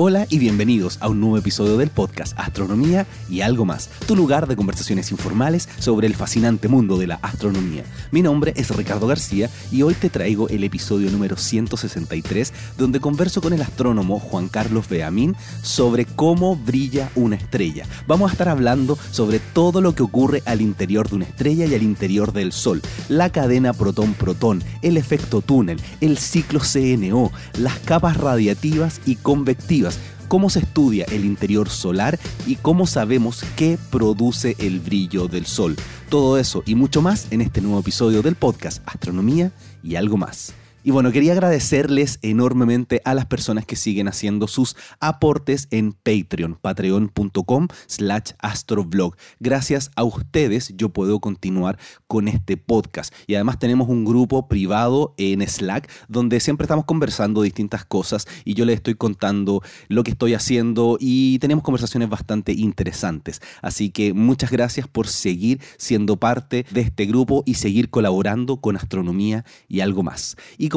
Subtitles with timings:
[0.00, 4.46] Hola y bienvenidos a un nuevo episodio del podcast Astronomía y algo más, tu lugar
[4.46, 7.82] de conversaciones informales sobre el fascinante mundo de la astronomía.
[8.12, 13.40] Mi nombre es Ricardo García y hoy te traigo el episodio número 163 donde converso
[13.40, 17.84] con el astrónomo Juan Carlos Beamín sobre cómo brilla una estrella.
[18.06, 21.74] Vamos a estar hablando sobre todo lo que ocurre al interior de una estrella y
[21.74, 28.16] al interior del Sol, la cadena protón-protón, el efecto túnel, el ciclo CNO, las capas
[28.16, 29.87] radiativas y convectivas
[30.28, 35.76] cómo se estudia el interior solar y cómo sabemos qué produce el brillo del Sol.
[36.08, 39.52] Todo eso y mucho más en este nuevo episodio del podcast Astronomía
[39.82, 40.54] y algo más.
[40.88, 46.54] Y bueno, quería agradecerles enormemente a las personas que siguen haciendo sus aportes en Patreon,
[46.54, 49.14] patreon.com slash astroblog.
[49.38, 53.12] Gracias a ustedes yo puedo continuar con este podcast.
[53.26, 58.54] Y además tenemos un grupo privado en Slack donde siempre estamos conversando distintas cosas y
[58.54, 63.42] yo les estoy contando lo que estoy haciendo y tenemos conversaciones bastante interesantes.
[63.60, 68.76] Así que muchas gracias por seguir siendo parte de este grupo y seguir colaborando con
[68.76, 70.34] astronomía y algo más.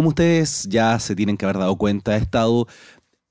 [0.10, 2.68] Ustedes ya se tienen que haber dado cuenta, he estado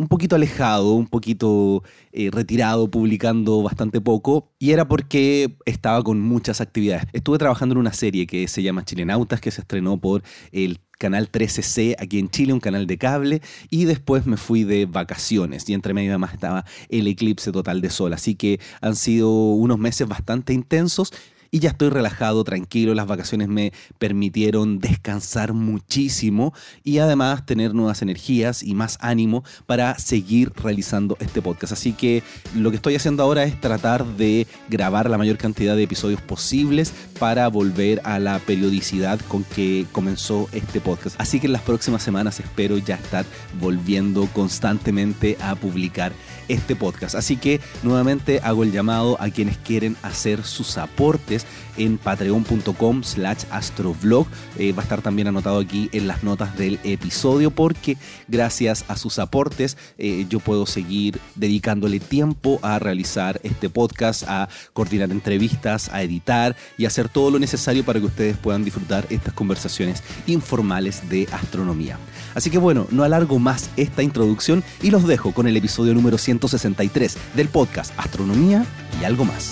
[0.01, 1.83] un poquito alejado, un poquito
[2.13, 7.05] eh, retirado, publicando bastante poco, y era porque estaba con muchas actividades.
[7.13, 11.31] Estuve trabajando en una serie que se llama Chilenautas, que se estrenó por el canal
[11.31, 15.75] 13C aquí en Chile, un canal de cable, y después me fui de vacaciones y
[15.75, 20.09] entre medio además estaba el eclipse total de sol, así que han sido unos meses
[20.09, 21.13] bastante intensos
[21.51, 22.95] y ya estoy relajado, tranquilo.
[22.95, 29.99] Las vacaciones me permitieron descansar muchísimo y además tener nuevas energías y más ánimo para
[29.99, 31.73] seguir realizando este podcast.
[31.73, 32.23] Así que
[32.55, 36.93] lo que estoy haciendo ahora es tratar de grabar la mayor cantidad de episodios posibles
[37.19, 41.21] para volver a la periodicidad con que comenzó este podcast.
[41.21, 43.25] Así que en las próximas semanas espero ya estar
[43.61, 46.13] volviendo constantemente a publicar
[46.53, 47.15] este podcast.
[47.15, 51.47] Así que nuevamente hago el llamado a quienes quieren hacer sus aportes
[51.81, 54.27] en patreon.com slash astrovlog.
[54.59, 57.97] Eh, va a estar también anotado aquí en las notas del episodio porque
[58.29, 64.49] gracias a sus aportes eh, yo puedo seguir dedicándole tiempo a realizar este podcast, a
[64.73, 69.35] coordinar entrevistas, a editar y hacer todo lo necesario para que ustedes puedan disfrutar estas
[69.35, 71.99] conversaciones informales de astronomía.
[72.35, 76.19] Así que bueno, no alargo más esta introducción y los dejo con el episodio número
[76.19, 78.65] 163 del podcast Astronomía
[79.01, 79.51] y algo más.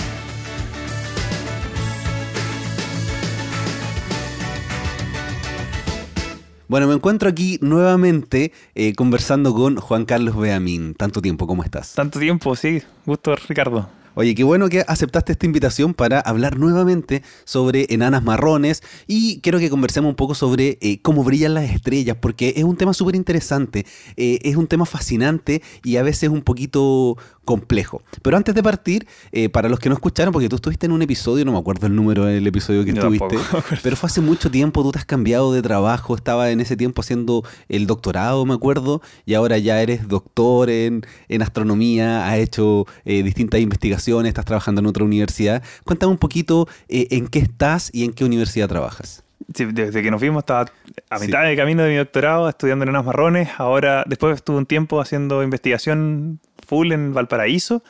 [6.69, 10.95] Bueno, me encuentro aquí nuevamente eh, conversando con Juan Carlos Beamín.
[10.95, 11.95] Tanto tiempo, ¿cómo estás?
[11.95, 12.83] Tanto tiempo, sí.
[13.07, 13.89] Gusto, Ricardo.
[14.21, 19.61] Oye, qué bueno que aceptaste esta invitación para hablar nuevamente sobre enanas marrones y quiero
[19.61, 23.15] que conversemos un poco sobre eh, cómo brillan las estrellas, porque es un tema súper
[23.15, 23.87] interesante,
[24.17, 28.03] eh, es un tema fascinante y a veces un poquito complejo.
[28.21, 31.03] Pero antes de partir, eh, para los que no escucharon, porque tú estuviste en un
[31.03, 33.39] episodio, no me acuerdo el número del episodio que estuviste,
[33.85, 37.03] pero fue hace mucho tiempo, tú te has cambiado de trabajo, estaba en ese tiempo
[37.03, 42.85] haciendo el doctorado, me acuerdo, y ahora ya eres doctor en, en astronomía, has hecho
[43.05, 45.63] distintas investigaciones estás trabajando en otra universidad.
[45.85, 49.25] Cuéntame un poquito eh, en qué estás y en qué universidad trabajas.
[49.47, 50.67] desde que nos vimos estaba
[51.11, 53.49] a mitad de camino de mi doctorado estudiando en unas marrones.
[53.59, 57.83] Ahora, después estuve un tiempo haciendo investigación full en Valparaíso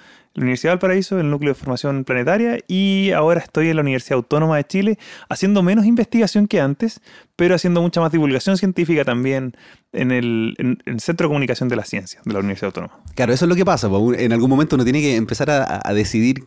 [0.43, 4.57] Universidad de Valparaíso, el núcleo de formación planetaria, y ahora estoy en la Universidad Autónoma
[4.57, 7.01] de Chile haciendo menos investigación que antes,
[7.37, 9.57] pero haciendo mucha más divulgación científica también
[9.93, 10.57] en el,
[10.99, 12.99] Centro de Comunicación de la Ciencia de la Universidad Autónoma.
[13.15, 13.89] Claro, eso es lo que pasa.
[14.17, 16.45] En algún momento uno tiene que empezar a, decidir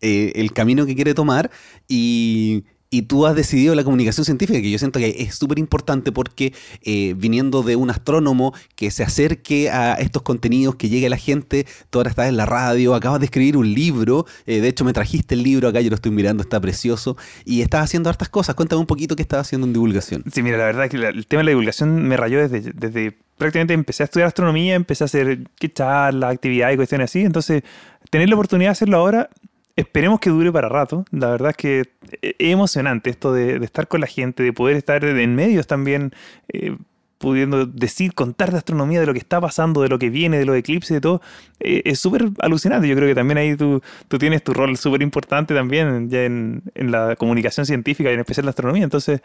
[0.00, 1.50] eh, el camino que quiere tomar
[1.88, 6.10] y y tú has decidido la comunicación científica, que yo siento que es súper importante
[6.10, 6.52] porque
[6.82, 11.16] eh, viniendo de un astrónomo que se acerque a estos contenidos, que llegue a la
[11.16, 14.84] gente, tú ahora estás en la radio, acabas de escribir un libro, eh, de hecho
[14.84, 18.28] me trajiste el libro acá, yo lo estoy mirando, está precioso, y estás haciendo hartas
[18.28, 18.56] cosas.
[18.56, 20.24] Cuéntame un poquito qué estás haciendo en divulgación.
[20.32, 23.16] Sí, mira, la verdad es que el tema de la divulgación me rayó desde, desde
[23.38, 25.38] prácticamente empecé a estudiar astronomía, empecé a hacer
[25.72, 27.62] charlas, actividades y cuestiones así, entonces
[28.10, 29.30] tener la oportunidad de hacerlo ahora
[29.76, 31.04] Esperemos que dure para rato.
[31.10, 31.90] La verdad es que
[32.22, 36.12] es emocionante esto de, estar con la gente, de poder estar en medios también,
[36.48, 36.76] eh,
[37.18, 40.46] pudiendo decir, contar de astronomía, de lo que está pasando, de lo que viene, de
[40.46, 41.22] los eclipses, de todo.
[41.60, 42.88] Eh, es súper alucinante.
[42.88, 46.62] Yo creo que también ahí tú, tú tienes tu rol súper importante también ya en,
[46.74, 48.84] en, la comunicación científica y en especial la astronomía.
[48.84, 49.20] Entonces,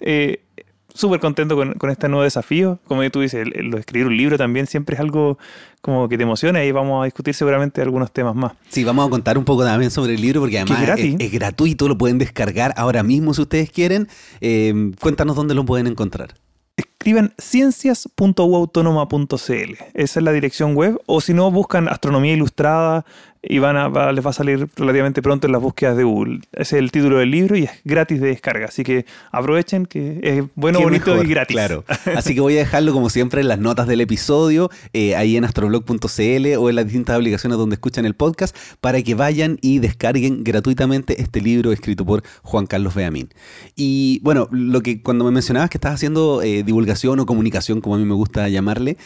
[0.00, 0.42] eh,
[0.94, 2.78] súper contento con, con, este nuevo desafío.
[2.86, 5.36] Como tú dices, el, lo de escribir un libro también siempre es algo
[5.80, 8.54] como que te emociona y vamos a discutir seguramente algunos temas más.
[8.70, 11.98] Sí, vamos a contar un poco también sobre el libro porque además es, gratuito, lo
[11.98, 14.08] pueden descargar ahora mismo si ustedes quieren.
[14.40, 16.34] Eh, cuéntanos dónde lo pueden encontrar.
[16.76, 19.74] escriban ciencias.uautónoma.cl.
[19.94, 21.00] Esa es la dirección web.
[21.06, 23.04] O si no, buscan Astronomía Ilustrada
[23.48, 26.40] y van a, les va a salir relativamente pronto en las búsquedas de Google.
[26.52, 28.66] Ese es el título del libro y es gratis de descarga.
[28.66, 31.54] Así que aprovechen que es bueno, bonito y gratis.
[31.54, 31.84] Claro.
[32.16, 35.44] Así que voy a dejarlo como siempre en las notas del episodio, eh, ahí en
[35.44, 40.44] astroblog.cl o en las distintas aplicaciones donde escuchan el podcast, para que vayan y descarguen
[40.44, 43.28] gratuitamente este libro escrito por Juan Carlos Beamín.
[43.76, 47.96] Y bueno, lo que cuando me mencionabas que estás haciendo eh, divulgación o comunicación, como
[47.96, 48.96] a mí me gusta llamarle,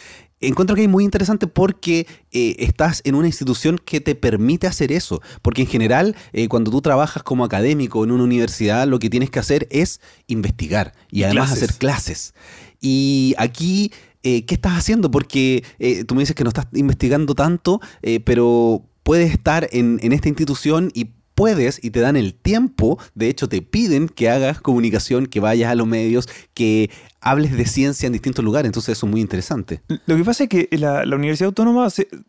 [0.47, 4.91] encuentro que es muy interesante porque eh, estás en una institución que te permite hacer
[4.91, 5.21] eso.
[5.41, 9.29] Porque en general, eh, cuando tú trabajas como académico en una universidad, lo que tienes
[9.29, 12.33] que hacer es investigar y, además hacer clases.
[12.79, 13.91] Y aquí,
[14.23, 15.11] eh, ¿qué estás haciendo?
[15.11, 15.63] Porque
[16.07, 17.81] tú me dices que no estás investigando tanto,
[18.23, 21.09] pero puedes estar en, en esta institución y
[21.39, 25.71] puedes y te dan el tiempo, de hecho te piden que hagas comunicación, que vayas
[25.71, 26.91] a los medios, que
[27.21, 29.79] hables de ciencia en distintos lugares, entonces eso es muy interesante.
[30.05, 31.87] Lo que pasa es que la, Universidad Autónoma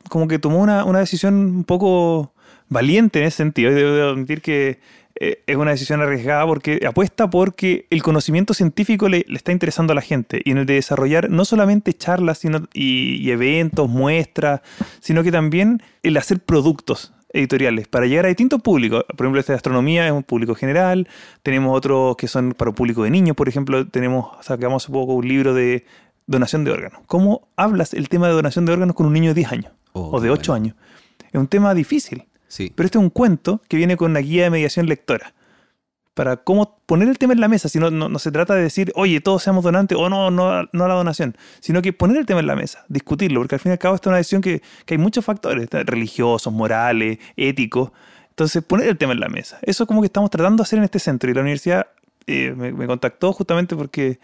[0.08, 2.34] como que tomó una, decisión un poco
[2.68, 4.78] valiente en ese sentido, y debo admitir que
[5.16, 9.96] eh, es una decisión arriesgada porque apuesta porque el conocimiento científico le, está interesando a
[9.96, 10.40] la gente.
[10.44, 14.60] Y en el de desarrollar no solamente charlas sino, y eventos, muestras,
[15.00, 19.04] sino que también el hacer productos editoriales para llegar a distintos públicos.
[19.08, 21.08] Por ejemplo, este de astronomía es un público general,
[21.42, 25.14] tenemos otros que son para un público de niños, por ejemplo, tenemos, sacamos hace poco
[25.14, 25.84] un libro de
[26.26, 27.00] donación de órganos.
[27.06, 30.10] ¿Cómo hablas el tema de donación de órganos con un niño de 10 años oh,
[30.16, 30.76] o de 8 años?
[31.32, 32.24] Es un tema difícil.
[32.48, 32.72] Sí.
[32.74, 35.34] Pero este es un cuento que viene con una guía de mediación lectora
[36.14, 37.68] para cómo poner el tema en la mesa.
[37.68, 40.88] Si no, se trata de decir, oye, todos seamos donantes o no, no, no a
[40.88, 43.74] la donación, sino que poner el tema en la mesa, discutirlo, porque al fin y
[43.74, 47.90] al cabo esta es una decisión que, que hay muchos factores, religiosos, morales, éticos.
[48.30, 49.58] Entonces, poner el tema en la mesa.
[49.62, 51.30] Eso es como que estamos tratando de hacer en este centro.
[51.30, 51.88] Y la universidad
[52.26, 54.20] eh, me, contactó justamente porque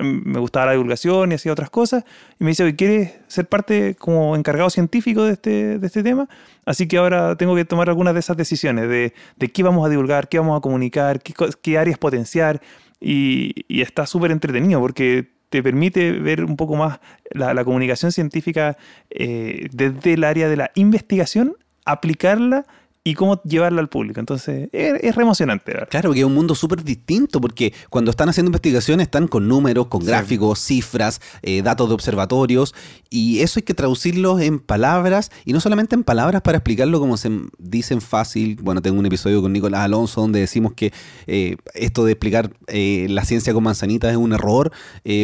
[0.00, 2.04] me gustaba la divulgación y hacía otras cosas,
[2.38, 6.28] y me dice, ¿quieres ser parte como encargado científico de este, de este tema?
[6.64, 9.88] Así que ahora tengo que tomar algunas de esas decisiones de, de qué vamos a
[9.88, 12.60] divulgar, qué vamos a comunicar, qué, áreas potenciar,
[13.00, 16.98] y, está súper entretenido porque te permite ver un poco más
[17.30, 18.76] la, la comunicación científica
[19.10, 22.64] eh, desde el área de la investigación, aplicarla
[23.06, 24.18] y cómo llevarla al público.
[24.18, 25.72] Entonces, es, re emocionante.
[25.90, 29.86] Claro, que es un mundo súper distinto, porque cuando están haciendo investigaciones están con números,
[29.86, 32.74] con gráficos, cifras, eh, datos de observatorios,
[33.08, 37.16] y eso hay que traducirlo en palabras, y no solamente en palabras para explicarlo como
[37.16, 38.58] se dicen fácil.
[38.60, 40.92] Bueno, tengo un episodio con Nicolás Alonso donde decimos que
[41.28, 44.72] eh, esto de explicar eh, la ciencia con manzanitas es un error,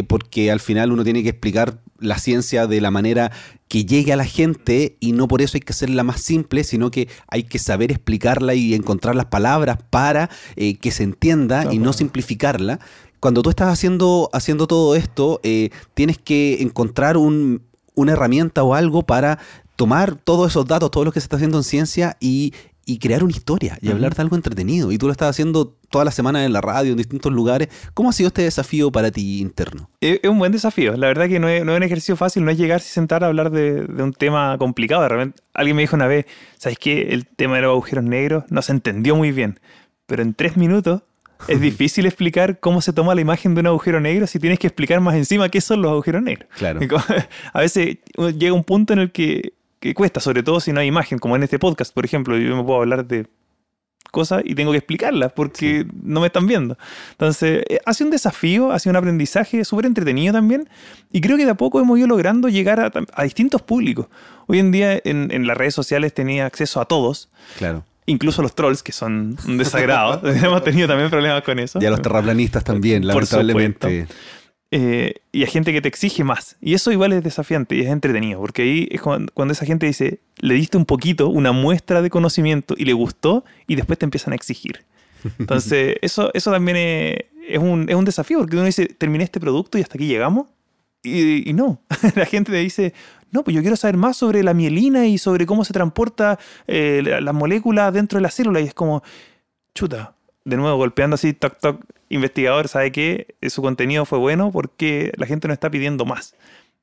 [0.07, 3.33] porque al final uno tiene que explicar la ciencia de la manera
[3.69, 6.91] que llegue a la gente y no por eso hay que hacerla más simple, sino
[6.91, 11.79] que hay que saber explicarla y encontrar las palabras para eh, que se entienda y
[11.79, 12.81] no simplificarla.
[13.21, 17.63] Cuando tú estás haciendo, haciendo todo esto, eh, tienes que encontrar un,
[17.95, 19.39] una herramienta o algo para
[19.77, 22.53] tomar todos esos datos, todo lo que se está haciendo en ciencia y
[22.85, 24.91] y crear una historia y hablar de algo entretenido.
[24.91, 27.69] Y tú lo estás haciendo toda la semana en la radio, en distintos lugares.
[27.95, 29.89] ¿Cómo ha sido este desafío para ti interno?
[30.01, 30.97] Es un buen desafío.
[30.97, 33.23] La verdad que no es, no es un ejercicio fácil, no es llegarse y sentar
[33.23, 35.03] a hablar de, un tema complicado.
[35.03, 36.27] De repente, alguien me dijo una vez,
[36.59, 37.13] ¿sabes qué?
[37.13, 39.61] El tema de los agujeros negros no se entendió muy bien.
[40.07, 41.03] Pero en tres minutos
[41.47, 44.67] es difícil explicar cómo se toma la imagen de un agujero negro si tienes que
[44.67, 46.49] explicar más encima qué son los agujeros negros.
[46.57, 46.81] Claro.
[47.53, 47.99] A veces
[48.37, 49.53] llega un punto en el que
[49.83, 52.57] que cuesta, sobre todo si no hay imagen, como en este podcast, por ejemplo, yo
[52.57, 53.27] me puedo hablar de
[54.13, 56.79] cosas y tengo que explicarlas porque no me están viendo.
[57.11, 60.69] Entonces, eh, ha sido un desafío, ha sido un aprendizaje súper entretenido también
[61.11, 64.07] y creo que de a poco hemos ido logrando llegar a, distintos públicos.
[64.47, 67.29] Hoy en día en, las redes sociales tenía acceso a todos.
[67.59, 67.85] Claro.
[68.07, 70.21] Incluso los trolls, que son un desagrado.
[70.29, 71.81] Hemos tenido también problemas con eso.
[71.83, 74.07] Y a los terraplanistas también, lamentablemente.
[74.75, 76.57] Eh, y a gente que te exige más.
[76.63, 80.21] Y eso igual es desafiante y es entretenido, porque ahí es cuando, esa gente dice,
[80.39, 84.33] le diste un poquito, una muestra de conocimiento y le gustó, y después te empiezan
[84.33, 84.87] a exigir.
[85.39, 89.77] Entonces, eso, eso también es, un, es un desafío, porque uno dice, terminé este producto
[89.77, 90.47] y hasta aquí llegamos.
[91.03, 91.83] Y, no,
[92.17, 92.95] la gente te dice,
[93.31, 97.03] no, pues yo quiero saber más sobre la mielina y sobre cómo se transporta eh,
[97.05, 98.59] las la moléculas dentro de la célula.
[98.61, 99.03] Y es como,
[99.75, 100.15] chuta,
[100.47, 105.27] de nuevo golpeando así, toc, toc, investigador, ¿sabe que Su contenido fue bueno porque la
[105.27, 106.35] gente nos está pidiendo más.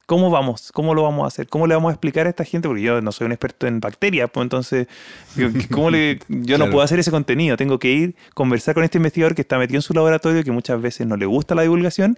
[0.05, 0.71] ¿Cómo vamos?
[0.71, 1.47] ¿Cómo lo vamos a hacer?
[1.47, 2.67] ¿Cómo le vamos a explicar a esta gente?
[2.67, 4.87] Porque yo no soy un experto en bacterias, pues entonces,
[5.69, 7.57] ¿cómo le, yo no puedo hacer ese contenido.
[7.57, 10.81] Tengo que ir, conversar con este investigador que está metido en su laboratorio, que muchas
[10.81, 12.17] veces no le gusta la divulgación,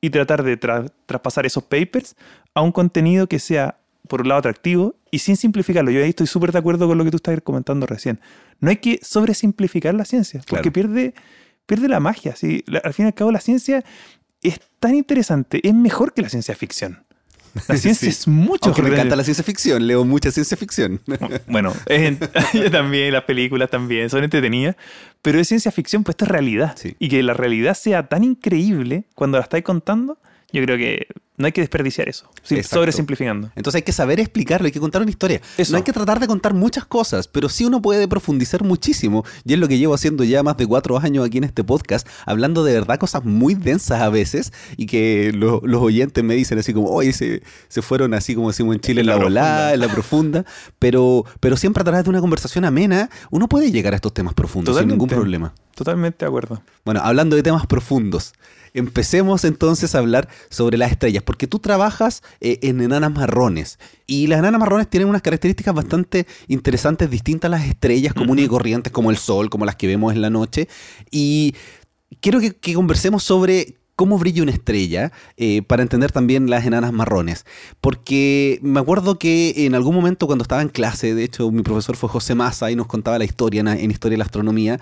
[0.00, 2.16] y tratar de traspasar esos papers
[2.54, 3.76] a un contenido que sea,
[4.08, 5.90] por un lado, atractivo y sin simplificarlo.
[5.90, 8.20] Yo ahí estoy súper de acuerdo con lo que tú estás comentando recién.
[8.60, 11.12] No hay que sobresimplificar la ciencia, porque pierde
[11.68, 12.34] pierde la magia.
[12.34, 12.64] ¿sí?
[12.82, 13.84] Al fin y al cabo, la ciencia
[14.42, 17.04] es tan interesante, es mejor que la ciencia ficción.
[17.68, 18.08] La ciencia Sí.
[18.08, 21.00] es mucho Aunque me encanta la ciencia ficción, leo mucha ciencia ficción.
[21.46, 22.18] Bueno, en-
[22.72, 24.76] también, las películas también son entretenidas,
[25.22, 26.74] pero es ciencia ficción, pues esto es realidad.
[26.76, 26.96] Sí.
[26.98, 30.18] Y que la realidad sea tan increíble cuando la estáis contando,
[30.52, 32.28] yo creo que no hay que desperdiciar eso,
[32.82, 33.50] sobresimplificando.
[33.54, 35.40] Entonces hay que saber explicarlo, hay que contar una historia.
[35.56, 35.72] Eso.
[35.72, 39.24] No hay que tratar de contar muchas cosas, pero sí uno puede profundizar muchísimo.
[39.44, 42.08] Y es lo que llevo haciendo ya más de cuatro años aquí en este podcast,
[42.26, 46.58] hablando de verdad cosas muy densas a veces y que lo- los oyentes me dicen
[46.58, 49.74] así como, oye, se, se fueron así como decimos en Chile, en la, la volada,
[49.74, 50.44] en la profunda.
[50.78, 54.34] Pero, pero siempre a través de una conversación amena, uno puede llegar a estos temas
[54.34, 55.54] profundos sin ningún problema.
[55.74, 56.62] Totalmente de acuerdo.
[56.84, 58.32] Bueno, hablando de temas profundos,
[58.74, 64.26] empecemos entonces a hablar sobre las estrellas, porque tú trabajas eh, en enanas marrones y
[64.26, 68.92] las enanas marrones tienen unas características bastante interesantes, distintas a las estrellas comunes y corrientes
[68.92, 70.68] como el Sol, como las que vemos en la noche.
[71.10, 71.54] Y
[72.20, 76.92] quiero que, que conversemos sobre cómo brilla una estrella eh, para entender también las enanas
[76.92, 77.44] marrones.
[77.80, 81.96] Porque me acuerdo que en algún momento cuando estaba en clase, de hecho mi profesor
[81.96, 84.78] fue José Massa y nos contaba la historia en, en Historia de la Astronomía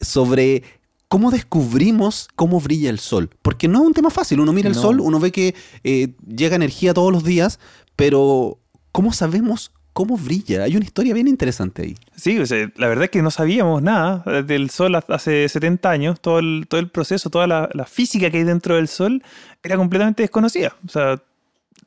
[0.00, 0.62] sobre
[1.10, 3.30] cómo descubrimos cómo brilla el sol.
[3.42, 4.80] Porque no es un tema fácil, uno mira el No.
[4.80, 7.58] sol, uno ve que eh, llega energía todos los días,
[7.96, 8.58] pero
[8.92, 10.62] ¿cómo sabemos cómo brilla?
[10.62, 11.96] Hay una historia bien interesante ahí.
[12.14, 16.20] Sí, o sea, la verdad es que no sabíamos nada del Sol hace 70 años.
[16.20, 19.20] Todo el, todo el proceso, toda la, la física que hay dentro del Sol
[19.64, 20.76] era completamente desconocida.
[20.86, 21.20] O sea,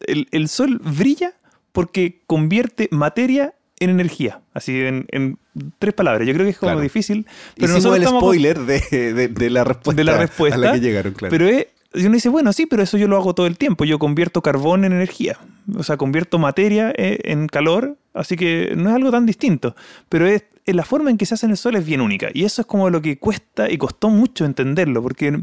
[0.06, 1.34] el, el Sol brilla
[1.72, 4.42] porque convierte materia en energía.
[4.54, 5.40] Así en, en
[5.80, 6.28] tres palabras.
[6.28, 6.82] Yo creo que es como Claro.
[6.82, 7.26] difícil.
[7.56, 10.56] Pero Hicimos el spoiler de, de- de la respuesta de la respuesta.
[10.56, 11.32] a la que llegaron, claro.
[11.32, 13.86] Pero es, y uno dice, bueno, sí, pero eso yo lo hago todo el tiempo.
[13.86, 15.38] Yo convierto carbón en energía.
[15.78, 17.98] O sea, convierto materia eh, en calor.
[18.14, 19.76] Así que no es algo tan distinto.
[20.10, 22.30] Pero es, es la forma en que se hace en el sol es bien única.
[22.34, 25.04] Y eso es como lo que cuesta y costó mucho entenderlo.
[25.04, 25.38] Porque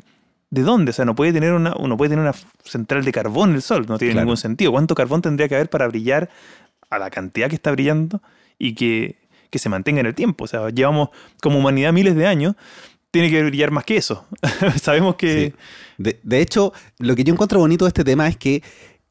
[0.50, 0.90] ¿de dónde?
[0.90, 3.87] O sea, no puede tener una, uno puede tener una central de carbón el sol.
[3.88, 4.25] No tiene Claro.
[4.25, 4.73] ningún sentido.
[4.73, 6.31] ¿Cuánto carbón tendría que haber para brillar
[6.90, 8.21] a la cantidad que está brillando
[8.59, 9.19] y que,
[9.50, 10.45] que se mantenga en el tiempo?
[10.45, 11.11] O sea, llevamos
[11.42, 12.54] como humanidad miles de años.
[13.11, 14.25] Tiene que brillar más que eso.
[14.80, 15.52] Sabemos que...
[15.52, 15.54] Sí.
[15.99, 18.62] De, de hecho, lo que yo encuentro bonito de este tema es que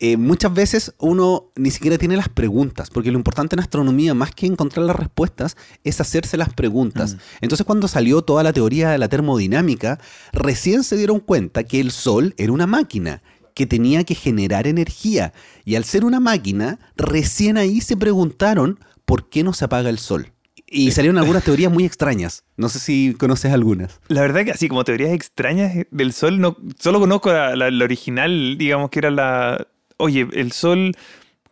[0.02, 4.32] eh, muchas veces uno ni siquiera tiene las preguntas, porque lo importante en astronomía, más
[4.32, 7.18] que encontrar las respuestas, es hacerse las preguntas.
[7.42, 10.00] Entonces, cuando salió toda la teoría de la termodinámica,
[10.32, 13.22] recién se dieron cuenta que el Sol era una máquina
[13.54, 15.34] que tenía que generar energía.
[15.66, 18.80] Y al ser una máquina, recién ahí se preguntaron
[19.10, 20.32] por qué no se apaga el Sol.
[20.72, 22.44] Y salieron algunas teorías muy extrañas.
[22.56, 24.00] No sé si conoces algunas.
[24.08, 27.84] La verdad que así como teorías extrañas del Sol, no, solo conozco la, la- la
[27.84, 29.66] original, digamos que era la...
[29.98, 30.94] Oye, el Sol,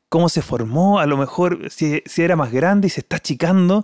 [0.08, 1.00] ¿cómo se formó?
[1.00, 3.84] A lo mejor si, si era más grande y se está achicando,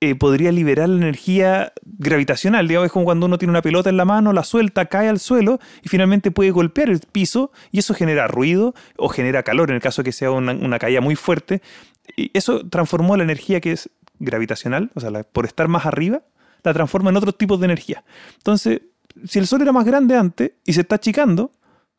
[0.00, 2.68] eh, podría liberar la energía gravitacional.
[2.68, 5.18] Digamos, es como cuando uno tiene una pelota en la mano, la suelta, cae al
[5.20, 9.76] suelo y finalmente puede golpear el piso y eso genera ruido o genera calor en
[9.76, 11.62] el caso de que sea una, una caída muy fuerte.
[12.16, 16.22] Y eso transformó la energía que es gravitacional, o sea, la- por estar más arriba,
[16.62, 18.04] la transforma en otros tipos de energía.
[18.38, 18.80] Entonces,
[19.24, 21.50] si el Sol era más grande antes y se está achicando,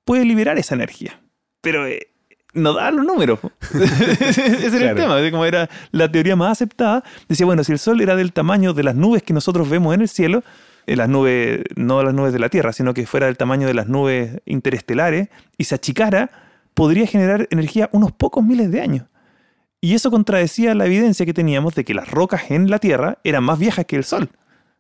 [0.06, 1.20] puede liberar esa energía.
[1.62, 2.08] Pero eh,
[2.54, 3.40] no da los números.
[3.74, 5.32] Ese era el tema.
[5.32, 8.84] Como era la teoría más aceptada, decía, bueno, si el Sol era del tamaño de
[8.84, 10.44] las nubes que nosotros vemos en el cielo,
[10.86, 13.74] eh, las nubes, no las nubes de la Tierra, sino que fuera del tamaño de
[13.74, 16.30] las nubes interestelares, y se achicara,
[16.74, 19.06] podría generar energía unos pocos miles de años.
[19.88, 23.46] Y eso contradecía la evidencia que teníamos de que las rocas en la Tierra eran
[23.46, 24.30] más viejas que el Sol.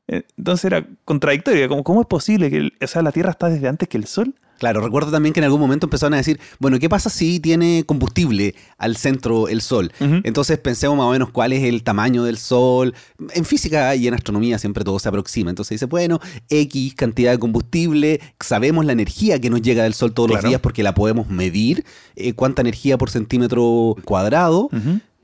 [0.09, 1.69] Eh, Entonces era contradictorio.
[1.69, 4.05] Como, ¿Cómo es posible que el- o sea, la Tierra está desde antes que el
[4.05, 4.35] Sol?
[4.59, 7.83] Claro, recuerdo también que en algún momento empezaron a decir, bueno, ¿qué pasa si tiene
[7.85, 9.91] combustible al centro el Sol?
[9.99, 12.93] Entonces pensemos más o menos cuál es el tamaño del Sol.
[13.33, 15.49] En física y en astronomía siempre todo se aproxima.
[15.49, 20.13] Entonces dice, bueno, X cantidad de combustible, sabemos la energía que nos llega del Sol
[20.13, 21.85] todos los días porque la podemos medir,
[22.15, 24.69] eh, cuánta energía por centímetro cuadrado.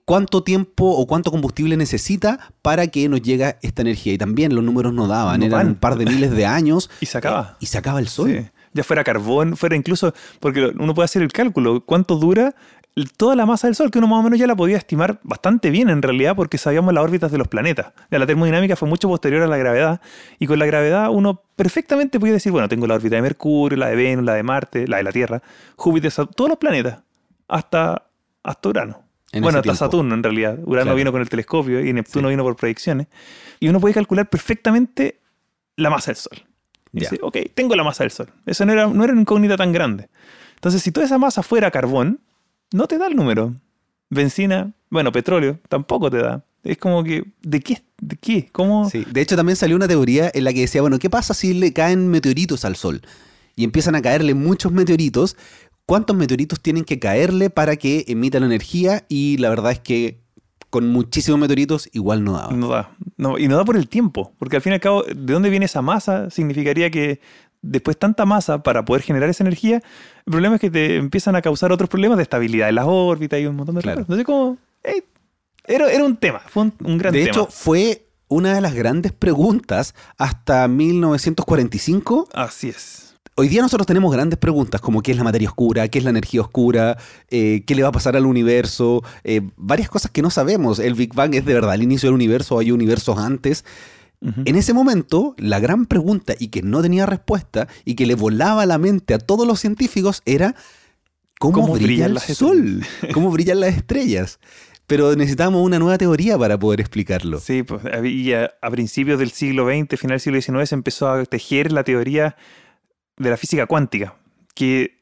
[0.06, 4.12] ¿Cuánto tiempo o cuánto combustible necesita para que nos llegue esta energía?
[4.12, 5.68] Y también los números no daban, No eran van.
[5.70, 6.90] un par de miles de años.
[7.00, 7.56] Y se acaba.
[7.62, 8.30] Y se acaba el Sol.
[8.30, 8.50] Sí.
[8.74, 12.56] Ya fuera carbón, fuera incluso, porque uno puede hacer el cálculo, cuánto dura
[13.18, 15.72] toda la masa del Sol, que uno más o menos ya la podía estimar bastante
[15.72, 17.92] bien en realidad, porque sabíamos las órbitas de los planetas.
[18.12, 20.00] La termodinámica fue mucho posterior a la gravedad,
[20.38, 23.88] y con la gravedad uno perfectamente podía decir, bueno, tengo la órbita de Mercurio, la
[23.88, 25.42] de Venus, la de Marte, la de la Tierra,
[25.76, 27.02] Júpiter, todos los planetas,
[27.48, 28.04] hasta,
[28.44, 29.02] hasta Urano.
[29.32, 29.78] En bueno, hasta tiempo.
[29.80, 30.60] Saturno en realidad.
[30.64, 30.96] Urano Claro.
[30.96, 32.34] vino con el telescopio y Neptuno Sí.
[32.34, 33.08] vino por proyecciones.
[33.60, 35.20] Y uno puede calcular perfectamente
[35.78, 36.44] la masa del Sol.
[36.94, 38.30] Dice, ok, tengo la masa del Sol.
[38.46, 40.10] Eso no era, no era una incógnita tan grande.
[40.56, 42.22] Entonces, si toda esa masa fuera carbón,
[42.72, 43.56] no te da el número.
[44.10, 46.46] Benzina, bueno, petróleo, tampoco te da.
[46.64, 47.84] Es como que, ¿de qué?
[48.00, 48.48] ¿De qué?
[48.52, 48.90] ¿Cómo?
[48.90, 51.54] Sí, de hecho también salió una teoría en la que decía, bueno, ¿qué pasa si
[51.54, 53.02] le caen meteoritos al Sol?
[53.56, 55.38] y empiezan a caerle muchos meteoritos,
[55.86, 59.06] ¿cuántos meteoritos tienen que caerle para que emita la energía?
[59.10, 60.23] Y la verdad es que
[60.74, 62.52] con muchísimos meteoritos igual no daba.
[62.52, 62.90] No da.
[63.16, 65.52] No, y no da por el tiempo, porque al fin y al cabo, ¿de dónde
[65.52, 66.32] viene esa masa?
[66.32, 67.20] Significaría que
[67.62, 69.76] después tanta masa para poder generar esa energía,
[70.26, 73.40] el problema es que te empiezan a causar otros problemas de estabilidad de las órbitas
[73.40, 73.98] y un montón de Claro.
[73.98, 74.06] cosas.
[74.10, 75.04] Entonces, como, hey,
[75.68, 77.30] era, era un tema, fue un, un gran De tema.
[77.30, 82.30] hecho, fue una de las grandes preguntas hasta 1945.
[82.34, 83.13] Así es.
[83.36, 86.12] Hoy día nosotros tenemos grandes preguntas como qué es la materia oscura, qué es la
[86.12, 86.98] energía oscura,
[87.32, 90.78] eh, qué le va a pasar al universo, eh, varias cosas que no sabemos.
[90.78, 93.66] ¿El Big Bang es de verdad el inicio del universo hay universos antes?
[94.46, 98.66] En ese momento, la gran pregunta y que no tenía respuesta y que le volaba
[98.66, 100.56] la mente a todos los científicos era
[101.40, 102.86] ¿cómo, ¿Cómo brilla brillan el las sol?
[103.14, 104.40] ¿Cómo brillan las estrellas?
[104.88, 107.42] Pero necesitamos una nueva teoría para poder explicarlo.
[107.42, 111.26] Sí, pues había, a principios del siglo XX, final del siglo XIX, se empezó a
[111.26, 112.38] tejer la teoría
[113.18, 114.16] de la física cuántica,
[114.56, 115.00] que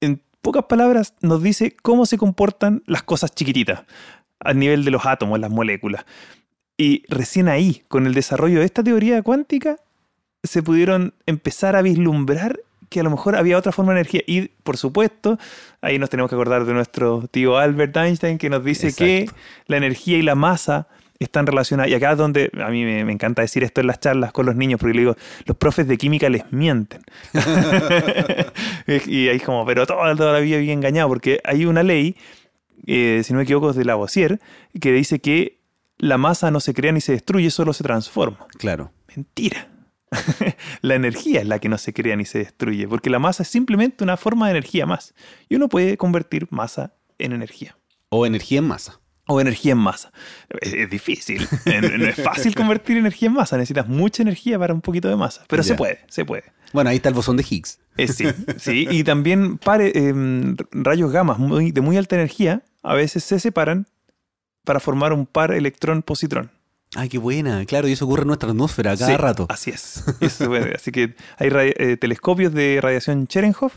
[0.00, 3.82] en pocas palabras nos dice cómo se comportan las cosas chiquititas
[4.40, 6.04] a nivel de los átomos, las moléculas.
[6.76, 9.76] Y recién ahí, con el desarrollo de esta teoría cuántica,
[10.44, 14.22] se pudieron empezar a vislumbrar que a lo mejor había otra forma de energía.
[14.26, 15.38] Y, por supuesto,
[15.80, 19.28] ahí nos tenemos que acordar de nuestro tío Albert Einstein, que nos dice que
[19.66, 20.88] la energía y la masa
[21.24, 21.90] están relacionadas.
[21.90, 24.46] Y acá es donde a mí me, me encanta decir esto en las charlas con
[24.46, 27.02] los niños, porque le digo, los profes de química les mienten.
[28.86, 32.16] y ahí es como, pero toda, toda la vida bien engañado, porque hay una ley,
[32.86, 34.40] eh, si no me equivoco, es de Lavoisier,
[34.80, 35.58] que dice que
[35.98, 38.46] la masa no se crea ni se destruye, solo se transforma.
[38.58, 38.92] Claro.
[39.14, 39.68] Mentira.
[40.80, 43.48] la energía es la que no se crea ni se destruye, porque la masa es
[43.48, 45.14] simplemente una forma de energía más.
[45.48, 47.76] Y uno puede convertir masa en energía.
[48.10, 49.00] O energía en masa.
[49.30, 50.10] O energía en masa.
[50.60, 51.46] Es, es difícil.
[51.66, 53.56] No es fácil convertir energía en masa.
[53.56, 55.44] Necesitas mucha energía para un poquito de masa.
[55.48, 56.44] Pero se puede, se puede.
[56.72, 57.78] Bueno, ahí está el bosón de Higgs.
[57.96, 58.24] Eh, sí,
[58.58, 58.86] sí.
[58.90, 63.86] Y también pare- em, rayos gamma muy- de muy alta energía a veces se separan
[64.64, 66.50] para formar un par electrón-positrón.
[66.94, 67.64] Ay, qué buena.
[67.66, 69.46] Claro, y eso ocurre en nuestra atmósfera cada Sí, rato.
[69.50, 70.02] Así es.
[70.20, 70.50] Eso.
[70.74, 73.72] Así que hay eh, telescopios de radiación Cherenkov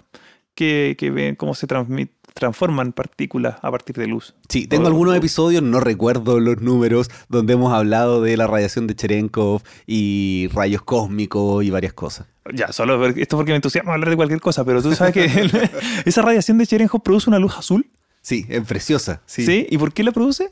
[0.56, 4.34] que, que ven cómo se transmit- transforman partículas a partir de luz.
[4.50, 8.88] Sí, tengo O- algunos episodios, no recuerdo los números, donde hemos hablado de la radiación
[8.88, 12.28] de Cherenkov y rayos cósmicos y varias cosas.
[12.54, 15.52] Ya, solo esto porque me entusiasma hablar de cualquier cosa, pero tú sabes que el-
[16.06, 17.86] esa radiación de Cherenkov produce una luz azul.
[18.22, 19.22] Sí, es preciosa.
[19.26, 19.46] Sí.
[19.46, 19.68] Sí.
[19.70, 20.50] ¿Y por qué la produce?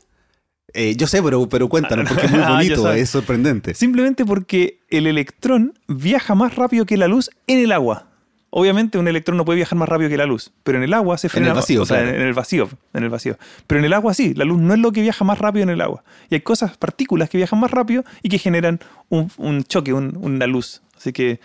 [0.72, 3.74] Eh, yo sé, pero, pero cuéntanos, porque es muy Ah, bonito, es sorprendente.
[3.74, 8.09] Simplemente porque el electrón viaja más rápido que la luz en el agua.
[8.52, 11.16] Obviamente un electrón no puede viajar más rápido que la luz, pero en el agua
[11.18, 11.48] se frena.
[11.48, 12.16] el vacío, o sea, claro.
[12.16, 13.38] en el vacío, en el vacío.
[13.68, 15.70] Pero en el agua sí, la luz no es lo que viaja más rápido en
[15.70, 16.02] el agua.
[16.30, 20.16] Y hay cosas, partículas que viajan más rápido y que generan un, un choque, un-
[20.20, 20.82] una luz.
[20.96, 21.38] Así que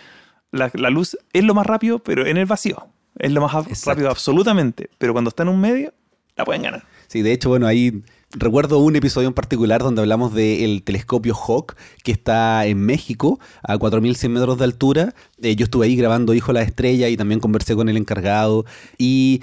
[0.52, 2.88] la, la luz es lo más rápido, pero en el vacío.
[3.20, 3.92] Es lo más Exacto.
[3.92, 4.90] rápido absolutamente.
[4.98, 5.94] Pero cuando está en un medio,
[6.36, 6.84] la pueden ganar.
[7.08, 11.76] Sí, de hecho, bueno, ahí recuerdo un episodio en particular donde hablamos del telescopio Hawk,
[12.04, 15.14] que está en México, a 4.100 metros de altura.
[15.42, 18.66] Eh, yo estuve ahí grabando Hijo de la Estrella y también conversé con el encargado.
[18.98, 19.42] Y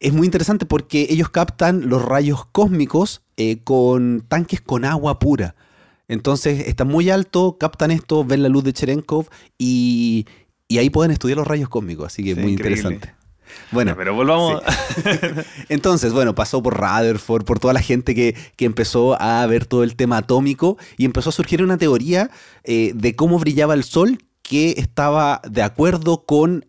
[0.00, 5.54] es muy interesante porque ellos captan los rayos cósmicos eh, con tanques con agua pura.
[6.08, 10.26] Entonces, está muy alto, captan esto, ven la luz de Cherenkov y,
[10.68, 12.06] y ahí pueden estudiar los rayos cósmicos.
[12.08, 12.80] Así que Sí, muy increíble.
[12.80, 13.21] interesante.
[13.70, 14.62] Bueno, pero volvamos.
[15.68, 19.82] entonces, bueno, pasó por Rutherford, por toda la gente que, que empezó a ver todo
[19.82, 22.30] el tema atómico y empezó a surgir una teoría
[22.64, 26.66] eh, de cómo brillaba el Sol que estaba de acuerdo con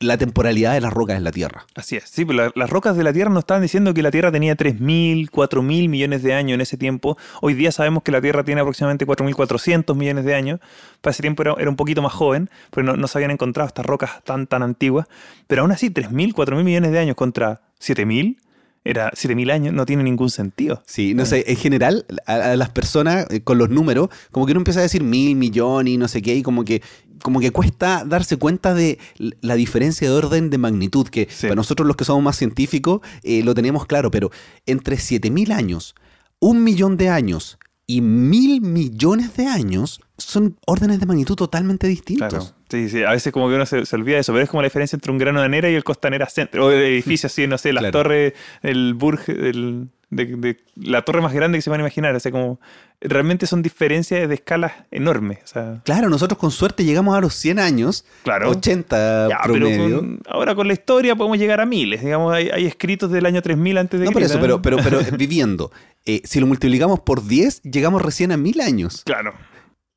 [0.00, 1.66] la temporalidad de las rocas en la Tierra.
[1.74, 4.10] Así es, sí, pero la- las rocas de la Tierra nos estaban diciendo que la
[4.12, 7.18] Tierra tenía 3.000, 4.000 millones de años en ese tiempo.
[7.42, 10.60] Hoy día sabemos que la Tierra tiene aproximadamente 4.400 millones de años.
[11.00, 13.66] Para ese tiempo era, era un poquito más joven, pero no, no se habían encontrado
[13.66, 15.06] estas rocas tan, tan antiguas.
[15.48, 18.38] Pero aún así, 3.000, 4.000 millones de años contra 7.000,
[18.84, 20.82] era 7.000 años, no tiene ningún sentido.
[20.86, 24.52] Sí, no sé, en general, a, a las personas eh, con los números, como que
[24.52, 26.82] uno empieza a decir mil, millón y no sé qué, y como que,
[27.22, 28.98] como que cuesta darse cuenta de
[29.40, 31.42] la diferencia de orden de magnitud, que Sí.
[31.48, 34.30] para nosotros los que somos más científicos eh, lo tenemos claro, pero
[34.66, 35.94] entre 7000 años,
[36.38, 37.58] un millón de años
[37.90, 42.28] y mil millones de años son órdenes de magnitud totalmente distintos.
[42.28, 42.44] Claro.
[42.68, 44.60] Sí, sí, a veces como que uno se, se olvida de eso, pero es como
[44.62, 47.46] la diferencia entre un grano de arena y el Costanera Center, o el edificio así,
[47.46, 47.92] no sé, las Claro.
[48.02, 52.14] torres, el Burj, el- de, de- la torre más grande que se van a imaginar,
[52.14, 52.60] o sea, como
[53.00, 57.34] realmente son diferencias de escalas enormes, o sea, Claro, nosotros con suerte llegamos a los
[57.34, 58.50] 100 años, Claro.
[58.50, 59.96] 80 ya, pero promedio.
[60.00, 63.40] con- ahora con la historia podemos llegar a miles, digamos, hay, hay escritos del año
[63.40, 65.70] 3000 antes de No por eso, pero, pero, pero eh, viviendo.
[66.06, 69.02] Eh, si lo multiplicamos por 10, llegamos recién a mil años.
[69.04, 69.32] Claro,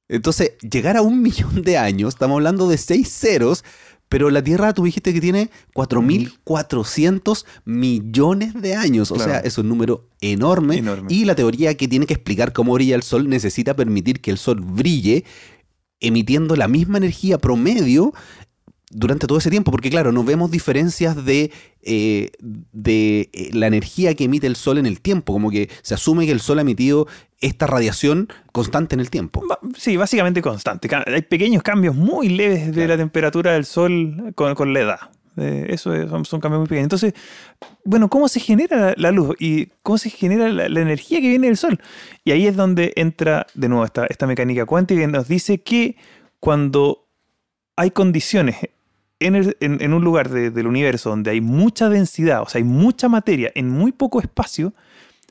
[0.09, 3.63] Entonces, llegar a un millón de años, estamos hablando de seis ceros,
[4.12, 9.10] Pero la Tierra, tú dijiste que tiene 4.400 millones de años.
[9.10, 10.76] O sea, es un número enorme.
[10.76, 11.08] Enorme.
[11.13, 14.38] Y la teoría que tiene que explicar cómo brilla el Sol necesita permitir que el
[14.38, 15.24] Sol brille
[16.02, 18.13] emitiendo la misma energía promedio
[18.93, 21.51] durante todo ese tiempo, porque claro, no vemos diferencias de,
[21.82, 22.32] eh,
[22.71, 26.25] de eh, la energía que emite el Sol en el tiempo, como que se asume
[26.25, 27.08] que el Sol ha emitido
[27.39, 29.43] esta radiación constante en el tiempo.
[29.77, 30.89] Sí, básicamente constante.
[31.08, 32.88] Hay pequeños cambios muy leves de Claro.
[32.89, 34.99] la temperatura del Sol con, con la edad.
[35.38, 36.86] Eh, eso es- son, son cambios muy pequeños.
[36.88, 37.13] Entonces,
[37.86, 39.36] bueno, ¿cómo se genera la, la luz?
[39.39, 41.80] ¿Y cómo se genera la, la energía que viene del Sol?
[42.25, 45.95] Y ahí es donde entra de nuevo esta, esta mecánica cuántica que nos dice que
[46.41, 47.08] cuando
[47.77, 48.58] hay condiciones
[49.21, 52.60] en, el- en- en un lugar de- del universo donde hay mucha densidad, o sea,
[52.60, 54.73] hay mucha materia en muy poco espacio,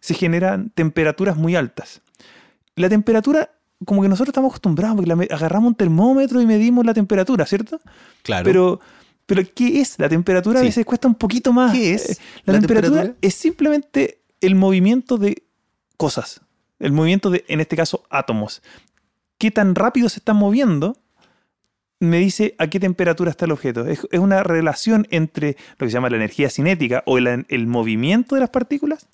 [0.00, 2.00] se generan temperaturas muy altas.
[2.76, 3.50] La temperatura,
[3.84, 7.80] como que nosotros estamos acostumbrados, porque la agarramos un termómetro y medimos la temperatura, ¿cierto?
[8.22, 8.44] Claro.
[8.44, 8.80] Pero,
[9.26, 9.98] pero ¿qué es?
[9.98, 10.66] La temperatura Sí.
[10.66, 11.72] a veces cuesta un poquito más.
[11.72, 13.18] ¿Qué es Eh, La, la temperatura, temperatura?
[13.28, 15.42] es simplemente el movimiento de
[15.96, 16.40] cosas.
[16.78, 18.62] El movimiento de, en este caso, átomos.
[19.36, 20.96] ¿Qué tan rápido se están moviendo?
[22.00, 23.86] Me dice a qué temperatura está el objeto.
[23.86, 27.66] Es, es una relación entre lo que se llama la energía cinética o el, el
[27.66, 29.06] movimiento de las partículas,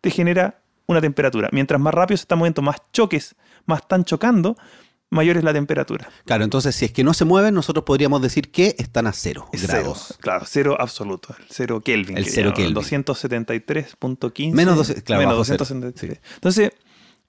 [0.00, 1.48] te genera una temperatura.
[1.52, 4.56] Mientras más rápido se están moviendo, más choques, más están chocando,
[5.10, 6.08] mayor es la temperatura.
[6.24, 9.46] Claro, entonces si es que no se mueven, nosotros podríamos decir que están a cero
[9.52, 10.04] Es grados.
[10.08, 11.34] Cero, claro, cero absoluto.
[11.38, 12.16] El cero Kelvin.
[12.16, 12.74] El cero Kelvin.
[12.74, 14.52] 273.15.
[14.52, 15.58] Menos doce- claro, menos bajo cero.
[15.58, 16.20] 273.
[16.36, 16.72] Entonces,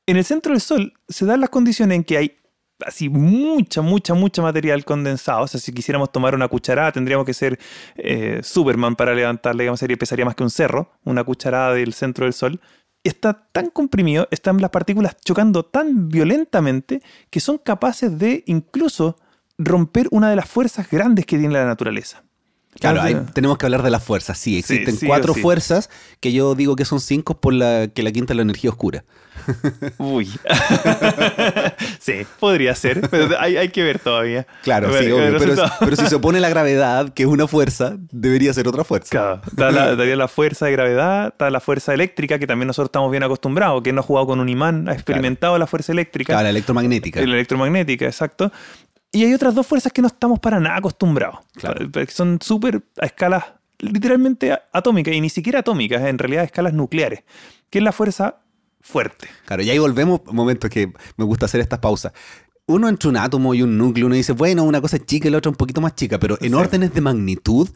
[0.05, 2.37] en el centro del Sol se dan las condiciones en que hay
[2.85, 5.43] así mucha, mucha, mucha material condensado.
[5.43, 7.59] O sea, si quisiéramos tomar una cucharada, tendríamos que ser
[7.95, 12.25] eh, Superman para levantarla, digamos, sería, pesaría más que un cerro, una cucharada del centro
[12.25, 12.59] del Sol.
[13.03, 19.17] Está tan comprimido, están las partículas chocando tan violentamente que son capaces de incluso
[19.57, 22.23] romper una de las fuerzas grandes que tiene la naturaleza.
[22.79, 24.37] Claro, ahí tenemos que hablar de las fuerzas.
[24.37, 25.41] Sí, existen sí o cuatro sí.
[25.41, 28.69] fuerzas que yo digo que son cinco por la que la quinta es la energía
[28.69, 29.03] oscura.
[29.97, 30.29] Uy.
[31.99, 34.45] sí, podría ser, pero hay, hay que ver todavía.
[34.63, 35.37] Claro, ver, sí, obvio.
[35.37, 39.09] Pero, pero si se opone la gravedad, que es una fuerza, debería ser otra fuerza.
[39.09, 42.89] Claro, está la, estaría la fuerza de gravedad, está la fuerza eléctrica, que también nosotros
[42.89, 46.33] estamos bien acostumbrados, que no ha jugado con un imán, ha experimentado la fuerza eléctrica,
[46.33, 47.19] Claro, la electromagnética.
[47.19, 48.51] la electromagnética, exacto.
[49.11, 51.91] Y hay otras dos fuerzas que no estamos para nada acostumbrados, Claro.
[51.91, 53.43] que son súper a escalas
[53.79, 57.23] literalmente atómicas, y ni siquiera atómicas, en realidad a escalas nucleares,
[57.69, 58.37] que es la fuerza
[58.79, 59.27] fuerte.
[59.45, 62.13] Claro, y ahí volvemos, momentos que me gusta hacer estas pausas.
[62.67, 65.31] Uno entre un átomo y un núcleo, uno dice, bueno, una cosa es chica y
[65.31, 66.53] la otra un poquito más chica, pero en Sí.
[66.55, 67.67] órdenes de magnitud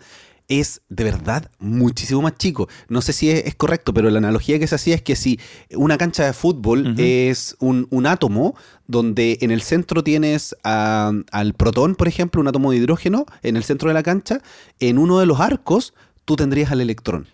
[0.48, 2.68] es de verdad muchísimo más chico.
[2.88, 5.40] No sé si es, es correcto, pero la analogía que se hacía es que si
[5.76, 8.56] una cancha de fútbol es un, un átomo
[8.88, 13.58] donde en el centro tienes a- al protón, por ejemplo, un átomo de hidrógeno en
[13.58, 14.42] el centro de la cancha,
[14.80, 15.94] en uno de los arcos
[16.26, 17.28] tú tendrías al electrón.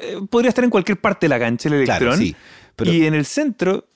[0.00, 1.98] Eh, Podría estar en cualquier parte de la cancha el electrón.
[1.98, 2.34] Claro, sí.
[2.76, 3.86] Pero, Y en el centro,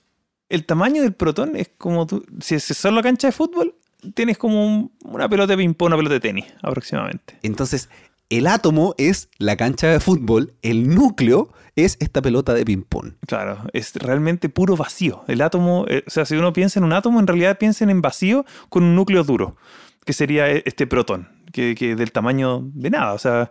[0.48, 2.24] el tamaño del protón es como tú.
[2.40, 3.74] Si es solo la cancha de fútbol,
[4.14, 7.38] tienes como un- una pelota de ping-pong, una pelota de tenis, aproximadamente.
[7.42, 7.88] Entonces,
[8.30, 13.14] el átomo es la cancha de fútbol, el núcleo es esta pelota de ping-pong.
[13.26, 15.22] Claro, es realmente puro vacío.
[15.28, 18.02] El átomo, eh, o sea, si uno piensa en un átomo, en realidad piensen en
[18.02, 19.56] vacío con un núcleo duro,
[20.04, 23.50] que sería e- este protón, que, que del tamaño de nada, o sea,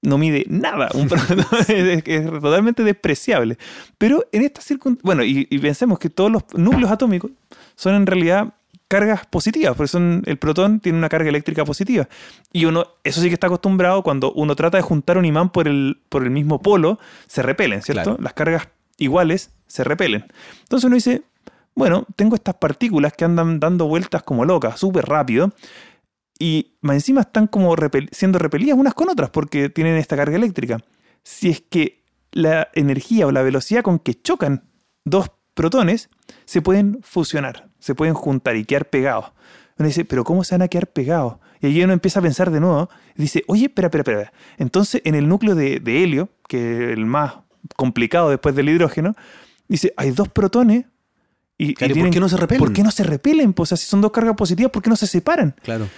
[0.00, 0.88] no mide nada.
[0.94, 3.58] Un protón es, es totalmente despreciable.
[3.98, 7.30] Pero en estas circunstancias, bueno, y, y pensemos que todos los núcleos atómicos
[7.76, 8.54] son en realidad
[8.92, 12.06] cargas positivas, porque son, el protón tiene una carga eléctrica positiva.
[12.52, 15.66] Y uno, eso sí que está acostumbrado, cuando uno trata de juntar un imán por
[15.66, 18.02] el, por el mismo polo, se repelen, ¿cierto?
[18.02, 18.22] Claro.
[18.22, 20.26] Las cargas iguales se repelen.
[20.64, 21.22] Entonces uno dice,
[21.74, 25.52] bueno, tengo estas partículas que andan dando vueltas como locas, súper rápido,
[26.38, 30.36] y más encima están como repel- siendo repelidas unas con otras porque tienen esta carga
[30.36, 30.80] eléctrica.
[31.24, 34.64] Si es que la energía o la velocidad con que chocan
[35.04, 36.10] dos protones
[36.44, 39.32] se pueden fusionar, se pueden juntar y quedar pegados.
[39.76, 41.36] Uno dice, pero ¿cómo se van a quedar pegados?
[41.60, 44.32] Y ahí uno empieza a pensar de nuevo y dice, oye, espera, espera, espera.
[44.56, 47.34] Entonces, en el núcleo de, de helio, que es el más
[47.76, 49.16] complicado después del hidrógeno,
[49.66, 50.84] dice, hay dos protones
[51.58, 52.58] y, Claro, ¿y por qué no se repelen?
[52.60, 53.52] ¿Por qué no se repelen?
[53.52, 55.56] Pues o sea, si son dos cargas positivas, ¿por qué no se separan?
[55.62, 55.88] Claro.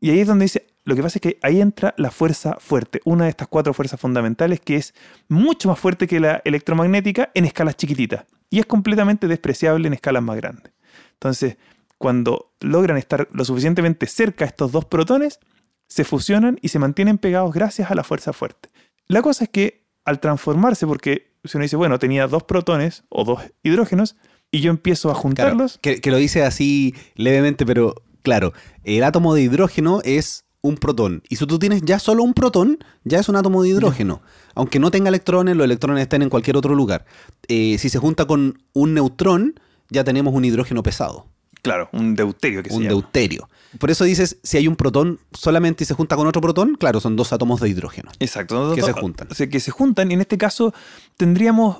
[0.00, 3.00] Y ahí es donde dice, lo que pasa es que ahí entra la fuerza fuerte,
[3.04, 4.94] una de estas cuatro fuerzas fundamentales que es
[5.28, 10.22] mucho más fuerte que la electromagnética en escalas chiquititas y es completamente despreciable en escalas
[10.22, 10.72] más grandes.
[11.18, 11.56] Entonces,
[11.98, 15.40] cuando logran estar lo suficientemente cerca estos dos protones,
[15.88, 18.68] se fusionan y se mantienen pegados gracias a la fuerza fuerte.
[19.06, 23.24] La cosa es que al transformarse, porque si uno dice, bueno, tenía dos protones o
[23.24, 24.16] dos hidrógenos
[24.50, 28.52] y yo empiezo a Claro, juntarlos, que, que lo dice así levemente, pero claro,
[28.84, 31.22] el átomo de hidrógeno es un protón.
[31.28, 34.22] Y si tú tienes ya solo un protón, ya es un átomo de hidrógeno.
[34.54, 37.06] Aunque no tenga electrones, los electrones estén en cualquier otro lugar.
[37.48, 41.26] Eh, si se junta con un neutrón, ya tenemos un hidrógeno pesado.
[41.62, 42.94] Claro, un deuterio que se un llama.
[42.94, 43.48] deuterio.
[43.78, 47.00] Por eso dices, si hay un protón solamente y se junta con otro protón, claro,
[47.00, 48.10] son dos átomos de hidrógeno.
[48.20, 48.74] Exacto.
[48.74, 49.28] Que se juntan.
[49.30, 50.72] O sea, que se juntan y en este caso
[51.16, 51.76] tendríamos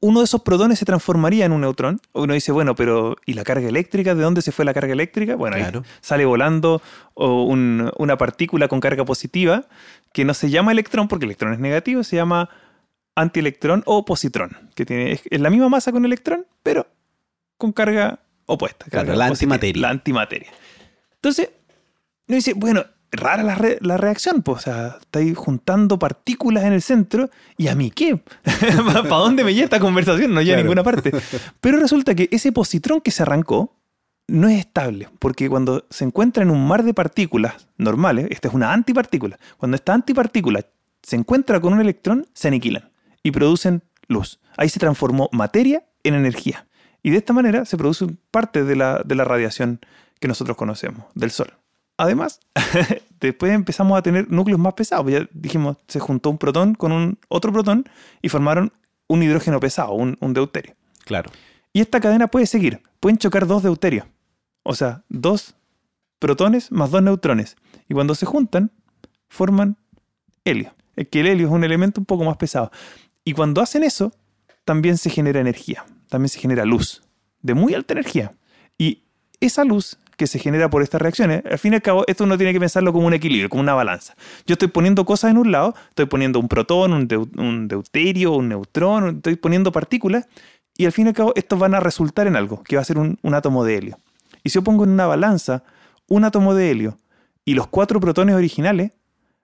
[0.00, 2.00] uno de esos protones se transformaría en un neutrón.
[2.12, 4.14] Uno dice, bueno, pero ¿y la carga eléctrica?
[4.14, 5.34] ¿De dónde se fue la carga eléctrica?
[5.34, 5.64] Bueno, ahí
[6.00, 6.80] sale volando
[7.14, 9.66] un- una partícula con carga positiva
[10.12, 12.48] que no se llama electrón porque el electrón es negativo, se llama
[13.16, 16.86] antielectrón o positrón, que tiene, es, es la misma masa con electrón, pero
[17.58, 18.86] con carga opuesta.
[18.90, 19.82] Claro, carga la positiva, antimateria.
[19.82, 20.50] La antimateria.
[21.14, 21.50] Entonces,
[22.28, 26.72] uno dice, bueno, rara la, re- la reacción, pues, o sea, estáis juntando partículas en
[26.72, 28.16] el centro, ¿y a mí qué?
[28.86, 30.34] ¿Para dónde me lleva esta conversación?
[30.34, 31.12] No llega a ninguna parte.
[31.60, 33.72] Pero resulta que ese positrón que se arrancó
[34.28, 38.54] no es estable, porque cuando se encuentra en un mar de partículas normales, esta es
[38.54, 40.66] una antipartícula, cuando esta antipartícula
[41.02, 42.90] se encuentra con un electrón, se aniquilan
[43.22, 44.40] y producen luz.
[44.56, 46.66] Ahí se transformó materia en energía.
[47.06, 49.78] Y de esta manera se produce parte de la, de la radiación
[50.18, 51.52] que nosotros conocemos, del Sol.
[51.98, 52.40] Además,
[53.20, 55.08] después empezamos a tener núcleos más pesados.
[55.12, 57.84] Ya dijimos, se juntó un protón con un otro protón
[58.22, 58.72] y formaron
[59.06, 60.74] un hidrógeno pesado, un, un deuterio.
[61.04, 61.30] Claro.
[61.72, 62.82] Y esta cadena puede seguir.
[62.98, 64.08] Pueden chocar dos deuterios.
[64.64, 65.54] O sea, dos
[66.18, 67.54] protones más dos neutrones.
[67.88, 68.72] Y cuando se juntan,
[69.28, 69.76] forman
[70.44, 70.74] helio.
[70.96, 72.72] Es que el helio es un elemento un poco más pesado.
[73.22, 74.12] Y cuando hacen eso,
[74.64, 75.84] también se genera energía.
[76.08, 77.02] También se genera luz.
[77.42, 78.32] De muy alta energía.
[78.78, 79.02] Y
[79.40, 82.38] esa luz que se genera por estas reacciones, al fin y al cabo, esto uno
[82.38, 84.14] tiene que pensarlo como un equilibrio, como una balanza.
[84.46, 88.32] Yo estoy poniendo cosas en un lado, estoy poniendo un protón, un, deu- un deuterio,
[88.32, 90.26] un neutrón, estoy poniendo partículas,
[90.78, 92.84] y al fin y al cabo, estos van a resultar en algo, que va a
[92.86, 93.98] ser un, un átomo de helio.
[94.42, 95.64] Y si yo pongo en una balanza
[96.08, 96.96] un átomo de helio
[97.44, 98.92] y los cuatro protones originales,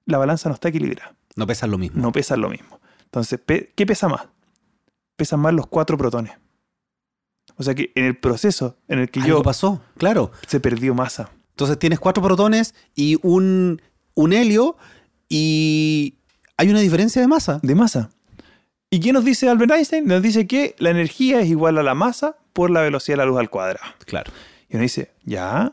[0.07, 2.01] la balanza no está equilibrada, No pesan lo mismo.
[2.01, 2.81] no pesan lo mismo.
[3.05, 3.40] Entonces,
[3.75, 4.22] ¿qué pesa más?
[5.16, 6.33] Pesan más los cuatro protones.
[7.57, 10.33] O sea que en el proceso en el que Algo yo pasó, claro.
[10.47, 11.31] se perdió masa.
[11.51, 13.81] Entonces tienes cuatro protones y un,
[14.15, 14.77] un helio
[15.29, 16.15] y
[16.57, 17.61] hay una diferencia de masa.
[17.62, 18.11] de masa.
[18.91, 20.07] ¿Y qué nos dice Albert Einstein?
[20.07, 23.25] Nos dice que la energía es igual a la masa por la velocidad de la
[23.27, 23.87] luz al cuadrado.
[24.05, 24.31] Claro.
[24.69, 25.73] Y uno dice, ya.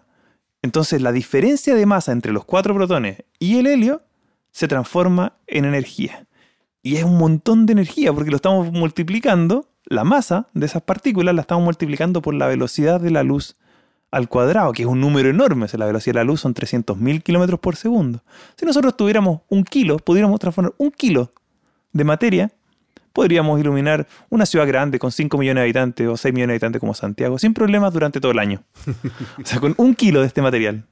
[0.61, 4.01] Entonces la diferencia de masa entre los cuatro protones y el helio
[4.51, 6.25] se transforma en energía.
[6.81, 11.33] Y es un montón de energía porque lo estamos multiplicando, la masa de esas partículas
[11.35, 13.55] la estamos multiplicando por la velocidad de la luz
[14.11, 15.65] al cuadrado, que es un número enorme.
[15.65, 18.23] O sea, la velocidad de la luz son 300.000 kilómetros por segundo.
[18.57, 21.31] Si nosotros tuviéramos un kilo, pudiéramos transformar un kilo
[21.91, 22.51] de materia,
[23.13, 26.79] podríamos iluminar una ciudad grande con 5 millones de habitantes o 6 millones de habitantes
[26.79, 28.63] como Santiago, sin problemas durante todo el año.
[29.41, 30.85] o sea, con un kilo de este material.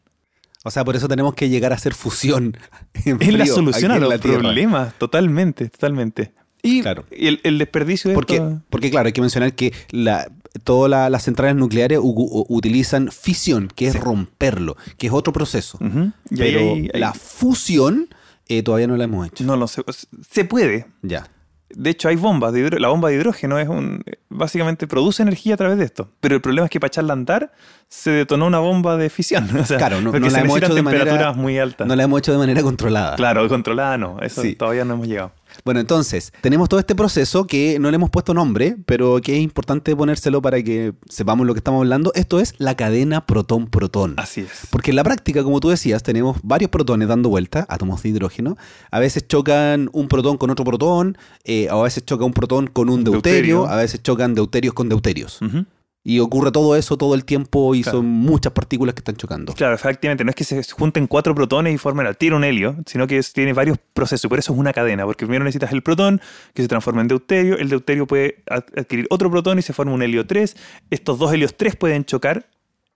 [0.64, 2.58] O sea, por eso tenemos que llegar a hacer fusión.
[3.06, 6.34] en Es la solución a los problemas, totalmente, totalmente.
[6.68, 7.06] Y, Claro.
[7.12, 10.30] y el, el desperdicio de Porque, esto- porque claro, hay que mencionar que la,
[10.64, 14.00] todas la- las centrales nucleares u- u- utilizan fisión, que es Sí.
[14.00, 15.78] romperlo, que es otro proceso.
[15.82, 16.12] Ujú.
[16.32, 18.10] Y ahí Pero la fusión
[18.50, 19.44] eh, todavía no la hemos hecho.
[19.44, 19.84] no lo sé.
[20.30, 20.88] Se puede.
[21.02, 21.28] Ya.
[21.70, 22.54] De hecho, hay bombas.
[22.54, 24.02] De hidro- la bomba de hidrógeno es un.
[24.30, 26.10] Básicamente produce energía a través de esto.
[26.22, 27.52] Pero el problema es que para echarla a andar
[27.90, 29.50] se detonó una bomba de fisión.
[29.60, 31.86] O sea, Claro, no- porque no se la hemos hecho de manera- muy altas.
[31.86, 33.18] No la hemos hecho de manera controlada.
[33.18, 34.18] Claro, controlada no.
[34.22, 34.56] Eso Sí.
[34.56, 35.34] todavía no hemos llegado.
[35.66, 39.42] Bueno, entonces, tenemos todo este proceso que no le hemos puesto nombre, pero que es
[39.42, 42.12] importante ponérselo para que sepamos lo que estamos hablando.
[42.16, 44.14] Esto es la cadena protón-protón.
[44.18, 44.68] Así es.
[44.70, 48.58] Porque en la práctica, como tú decías, tenemos varios protones dando vuelta, átomos de hidrógeno.
[48.92, 52.90] A veces chocan un protón con otro protón, eh, a veces choca un protón con
[52.90, 53.68] un deuterio, Deuterio.
[53.68, 55.42] a veces chocan deuterios con deuterios.
[55.42, 55.66] Ujú.
[56.10, 57.98] Y ocurre todo eso todo el tiempo y Claro.
[57.98, 59.52] son muchas partículas que están chocando.
[59.54, 62.78] Claro, efectivamente, no es que se junten cuatro protones y formen al tiro un helio,
[62.86, 65.74] sino que es- tiene varios procesos, y por eso es una cadena, porque primero necesitas
[65.74, 66.22] el protón,
[66.54, 69.92] que se transforma en deuterio, el deuterio puede ad- adquirir otro protón y se forma
[69.92, 70.56] un helio 3,
[70.92, 72.46] estos dos helios 3 pueden chocar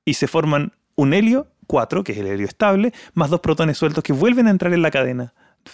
[0.06, 4.06] y se forman un helio 4, que es el helio estable, más dos protones sueltos
[4.06, 5.34] que vuelven a entrar en la cadena.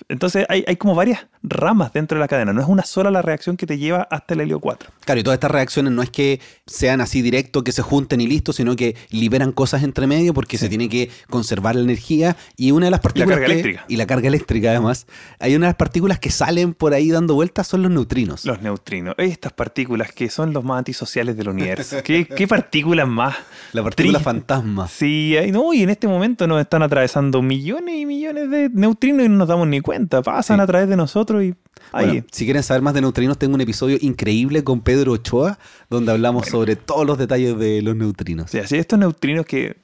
[0.10, 3.21] Entonces hay, hay como varias ramas dentro de la cadena, no es una sola la
[3.21, 4.89] reacción que te lleva hasta el helio 4.
[5.06, 8.28] Claro, y todas estas reacciones no es que sean así directo, que se junten y
[8.28, 12.36] listo, sino que liberan cosas entre medio porque se tiene que conservar la energía.
[12.58, 13.38] Y una de las partículas.
[13.38, 13.86] carga que- eléctrica.
[13.88, 15.08] Y la carga eléctrica, además.
[15.39, 18.43] Hay una de las partículas que salen por ahí dando vueltas, son los neutrinos.
[18.45, 21.97] Los neutrinos, estas partículas que son los más antisociales del universo.
[22.04, 23.36] ¿Qué, qué partículas más?
[23.73, 24.88] la partícula fantasma.
[24.88, 29.30] Sí, no, y en este momento nos están atravesando millones y millones de neutrinos y
[29.30, 30.21] no nos damos ni cuenta.
[30.21, 30.61] Pasan Sí.
[30.63, 31.55] a través de nosotros y
[31.91, 32.23] ahí.
[32.31, 35.59] Si quieren saber más de neutrinos, tengo un episodio increíble con Pedro Ochoa,
[35.89, 38.53] donde hablamos sobre todos los detalles de los neutrinos.
[38.53, 39.77] Estos neutrinos que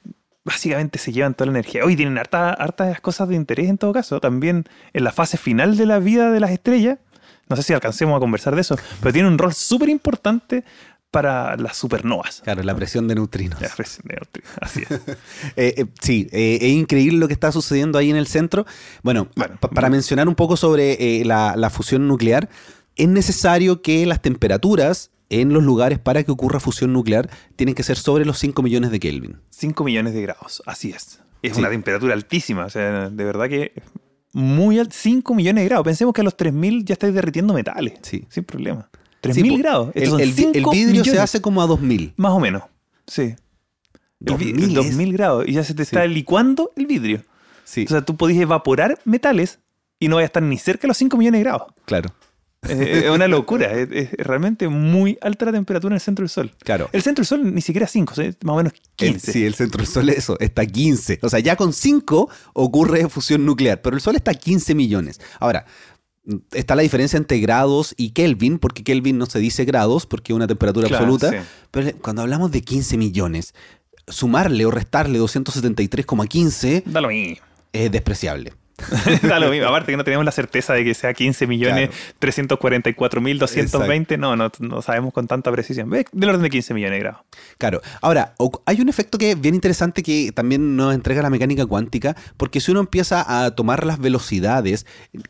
[0.44, 1.84] básicamente se llevan toda la energía.
[1.84, 4.20] Hoy tienen hartas hartas cosas de interés en todo caso.
[4.20, 6.98] También en la fase final de la vida de las estrellas,
[7.48, 10.64] no sé si alcancemos a conversar de eso, pero tiene un rol súper importante
[11.14, 12.42] para las supernovas.
[12.44, 13.60] Claro, la presión de neutrinos.
[13.60, 14.88] La presión de neutrinos, así es.
[15.56, 18.66] Eh, eh, sí, eh, es increíble lo que está sucediendo ahí en el centro.
[19.02, 22.48] Bueno, Bueno, pa- para mencionar un poco sobre la, la fusión nuclear,
[22.96, 27.82] es necesario que las temperaturas en los lugares para que ocurra fusión nuclear tienen que
[27.82, 29.38] ser sobre los 5 millones de Kelvin.
[29.50, 31.20] 5 millones de grados, así es.
[31.42, 31.60] Es Sí.
[31.60, 33.72] una temperatura altísima, o sea, de verdad que
[34.32, 34.94] muy alta.
[34.98, 35.84] 5 millones de grados.
[35.84, 37.94] Pensemos que a los 3000 ya estáis derritiendo metales.
[38.02, 38.24] Sí.
[38.28, 38.88] Sin problema.
[39.24, 39.90] Sí, 3000 po- grados.
[39.94, 41.20] El, Estos el el 5 vidrio se millones.
[41.20, 42.12] hace como a 2000.
[42.16, 42.62] Más o menos.
[43.06, 43.34] Sí.
[44.24, 45.44] El vi- 2000 es- 2000 grados.
[45.46, 45.88] Y ya se te Sí.
[45.94, 47.22] está licuando el vidrio.
[47.64, 49.58] Sí, O sea, tú podías evaporar metales
[49.98, 51.72] y no vaya a estar ni cerca de los 5 millones de grados.
[51.84, 52.10] claro.
[52.66, 52.70] Es
[53.04, 53.70] es una locura.
[53.72, 56.50] Es, es realmente muy alta la temperatura en el centro del Sol.
[56.64, 56.88] Claro.
[56.94, 58.80] El centro del Sol ni siquiera 5, más o menos El-
[59.12, 59.32] 15.
[59.32, 61.18] sí, el centro del Sol eso, está a 15.
[61.20, 65.20] O sea, ya con 5 ocurre fusión nuclear, pero el Sol está a 15 millones.
[65.40, 65.66] Ahora,
[66.52, 70.36] está la diferencia entre grados y Kelvin, porque Kelvin no se dice grados, porque es
[70.36, 71.30] una temperatura Claro, absoluta.
[71.30, 71.36] sí.
[71.70, 73.54] Pero cuando hablamos de 15 millones,
[74.08, 77.44] sumarle o restarle 273,15 Da lo mismo.
[77.72, 78.52] es despreciable.
[79.22, 79.66] da lo mismo.
[79.68, 84.18] Aparte que no tenemos la certeza de que sea 15 millones 344 mil 220.
[84.18, 85.90] No, no, no sabemos con tanta precisión.
[85.90, 87.20] Del orden de 15 millones de grados.
[87.58, 87.80] Claro.
[88.00, 88.34] Ahora,
[88.66, 92.60] hay un efecto que es bien interesante que también nos entrega la mecánica cuántica, porque
[92.60, 94.86] si uno empieza a tomar las velocidades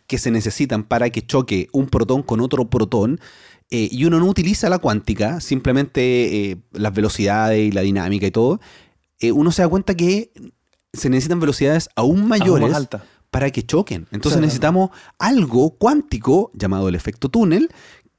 [0.07, 3.21] que se necesitan para que choque un protón con otro protón,
[3.71, 8.31] eh, y uno no utiliza la cuántica, simplemente eh, las velocidades y la dinámica y
[8.31, 8.61] todo,
[9.21, 10.31] eh, uno se da cuenta que
[10.93, 13.05] se necesitan velocidades aún Aún mayores más alta.
[13.35, 14.07] Para que choquen.
[14.13, 17.69] Entonces necesitamos algo cuántico llamado el efecto túnel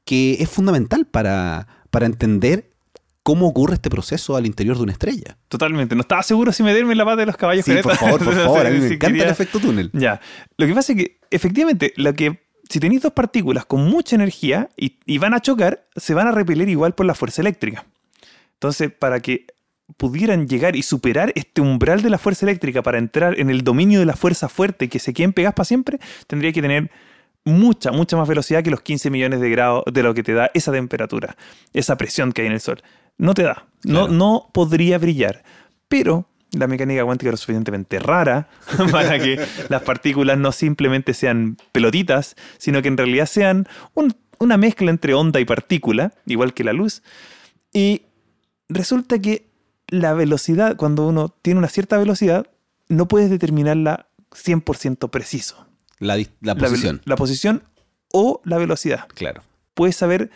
[0.03, 2.69] que es fundamental para, para entender
[3.23, 5.37] cómo ocurre este proceso al interior de una estrella.
[5.47, 5.95] Totalmente.
[5.95, 8.33] No estaba seguro si meterme en la pata de los caballos Sí, por favor, por
[8.35, 8.65] favor.
[8.65, 9.89] A mí me encanta quería- el efecto túnel.
[9.93, 10.19] Ya.
[10.57, 14.69] Lo que pasa es que, efectivamente, lo que, si tenéis dos partículas con mucha energía
[14.75, 17.85] y, y van a chocar, se van a repeler igual por la fuerza eléctrica.
[18.55, 19.47] Entonces, para que
[19.97, 23.99] pudieran llegar y superar este umbral de la fuerza eléctrica para entrar en el dominio
[23.99, 26.89] de la fuerza fuerte que se queden pegadas para siempre, tendría que tener
[27.45, 30.49] mucha, mucha más velocidad que los 15 millones de grados de lo que te da
[30.55, 31.37] esa temperatura,
[31.73, 32.81] esa presión que hay en el Sol.
[33.17, 33.67] No te da.
[33.83, 35.43] No, no podría brillar.
[35.87, 38.49] Pero la mecánica cuántica es lo suficientemente rara
[38.91, 44.57] para que las partículas no simplemente sean pelotitas, sino que en realidad sean un- una
[44.57, 47.03] mezcla entre onda y partícula, igual que la luz.
[47.71, 48.01] Y
[48.67, 49.45] resulta que
[49.87, 52.47] la velocidad, cuando uno tiene una cierta velocidad,
[52.87, 55.67] no puedes determinarla 100% preciso.
[55.99, 56.15] La,
[56.55, 57.01] posición.
[57.05, 57.63] La, posición
[58.11, 59.07] o la velocidad.
[59.13, 59.41] claro.
[59.73, 60.31] Puedes saber,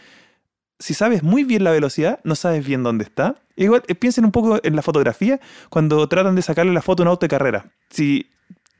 [0.79, 3.35] si sabes muy bien la velocidad, no sabes bien dónde está.
[3.55, 7.05] Igual, eh, piensen un poco en la fotografía cuando tratan de sacarle la foto a
[7.05, 7.71] un auto de carrera.
[7.89, 8.29] Si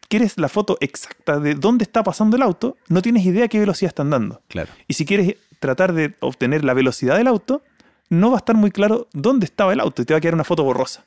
[0.09, 3.89] quieres la foto exacta de dónde está pasando el auto, no tienes idea qué velocidad
[3.89, 4.41] están dando.
[4.49, 4.69] Claro.
[4.87, 7.61] Y si quieres tratar de obtener la velocidad del auto,
[8.09, 10.33] no va a estar muy claro dónde estaba el auto y te va a quedar
[10.33, 11.05] una foto borrosa.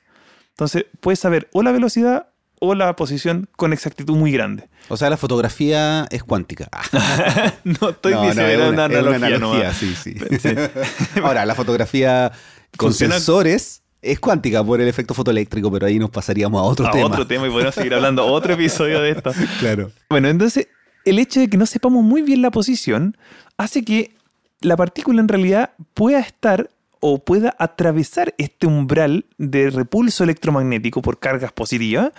[0.50, 2.28] Entonces, puedes saber o la velocidad
[2.60, 4.68] o la posición con exactitud muy grande.
[4.88, 6.68] O sea, la fotografía es cuántica.
[6.92, 9.76] Ah, no estoy no, no, diciendo es una, una, una analogía, nomás.
[9.76, 10.14] sí, sí.
[10.40, 10.50] Sí.
[11.22, 12.30] Ahora, la fotografía
[12.76, 16.86] con Funciona- sensores es cuántica por el efecto fotoeléctrico, pero ahí nos pasaríamos a otro
[16.86, 17.06] a tema.
[17.06, 19.32] otro tema y podemos seguir hablando otro episodio de esto.
[19.60, 19.90] Claro.
[20.10, 20.68] Bueno, entonces
[21.04, 23.16] el hecho de que no sepamos muy bien la posición
[23.56, 24.14] hace que
[24.60, 26.70] la partícula en realidad pueda estar
[27.04, 32.12] o pueda atravesar este umbral de repulso electromagnético por cargas positivas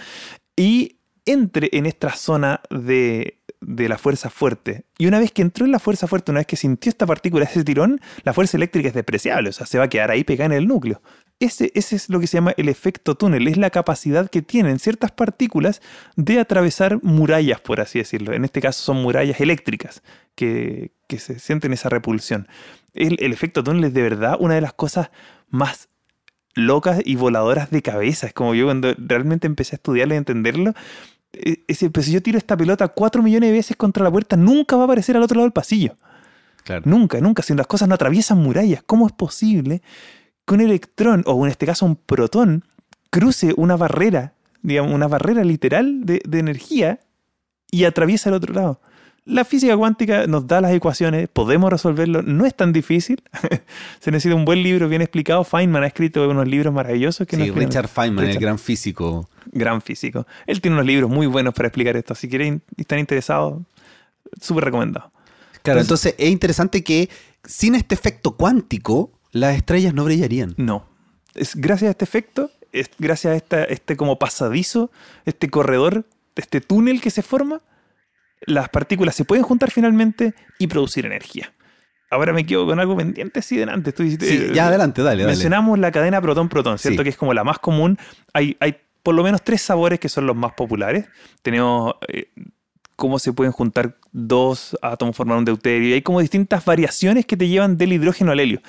[0.57, 4.83] y entre en esta zona de, de la fuerza fuerte.
[4.97, 7.45] Y una vez que entró en la fuerza fuerte, una vez que sintió esta partícula,
[7.45, 10.53] ese tirón, la fuerza eléctrica es despreciable, o sea, se va a quedar ahí pegada
[10.53, 11.01] en el núcleo.
[11.39, 14.79] Ese, ese es lo que se llama el efecto túnel, es la capacidad que tienen
[14.79, 15.81] ciertas partículas
[16.17, 18.33] de atravesar murallas, por así decirlo.
[18.33, 20.03] En este caso son murallas eléctricas
[20.35, 22.49] que, que se sienten esa repulsión.
[22.93, 25.09] El, el efecto túnel es de verdad una de las cosas
[25.49, 25.89] más
[26.55, 28.27] locas y voladoras de cabeza.
[28.27, 30.73] Es como yo cuando realmente empecé a estudiarlo y a entenderlo.
[31.33, 34.37] eh, ese, pues si yo tiro esta pelota cuatro millones de veces contra la puerta,
[34.37, 35.95] nunca va a aparecer al otro lado del pasillo.
[36.63, 36.83] Claro.
[36.85, 37.43] Nunca, nunca.
[37.43, 39.81] Si las cosas no atraviesan murallas, ¿cómo es posible
[40.45, 42.63] que un electrón, o en este caso un protón,
[43.09, 46.99] cruce una barrera, digamos, una barrera literal de, de energía
[47.71, 48.79] y atraviesa al otro lado?
[49.25, 53.23] La física cuántica nos da las ecuaciones, podemos resolverlo, no es tan difícil.
[54.01, 55.43] Se necesita un buen libro bien explicado.
[55.45, 59.29] Feynman ha escrito unos libros maravillosos que Sí, nos Richard Feynman, el gran físico.
[59.51, 60.27] gran físico.
[60.45, 62.15] Él tiene unos libros muy buenos para explicar esto.
[62.15, 63.61] Si quieren están interesados,
[64.41, 65.11] súper recomendado.
[65.61, 67.09] Claro, entonces es interesante que
[67.45, 70.53] sin este efecto cuántico, las estrellas no brillarían.
[70.57, 70.85] No.
[71.33, 74.91] Es, gracias a este efecto es- gracias a esta, este como pasadizo,
[75.25, 76.05] este corredor,
[76.35, 77.61] este túnel que se forma,
[78.45, 81.53] las partículas se pueden juntar finalmente y producir energía.
[82.09, 83.91] Ahora me quedo con algo pendiente así delante.
[83.95, 85.33] Sí, eh, ya adelante, dale, dale.
[85.33, 87.01] Mencionamos la cadena protón-protón, ¿cierto?
[87.01, 87.03] Sí.
[87.03, 87.97] Que es como la más común.
[88.33, 91.07] Hay, hay por lo menos tres sabores que son los más populares.
[91.41, 92.31] Tenemos eh,
[92.95, 95.89] cómo se pueden juntar dos átomos, formar un deuterio.
[95.89, 98.61] Y hay como distintas variaciones que te llevan del hidrógeno al helio.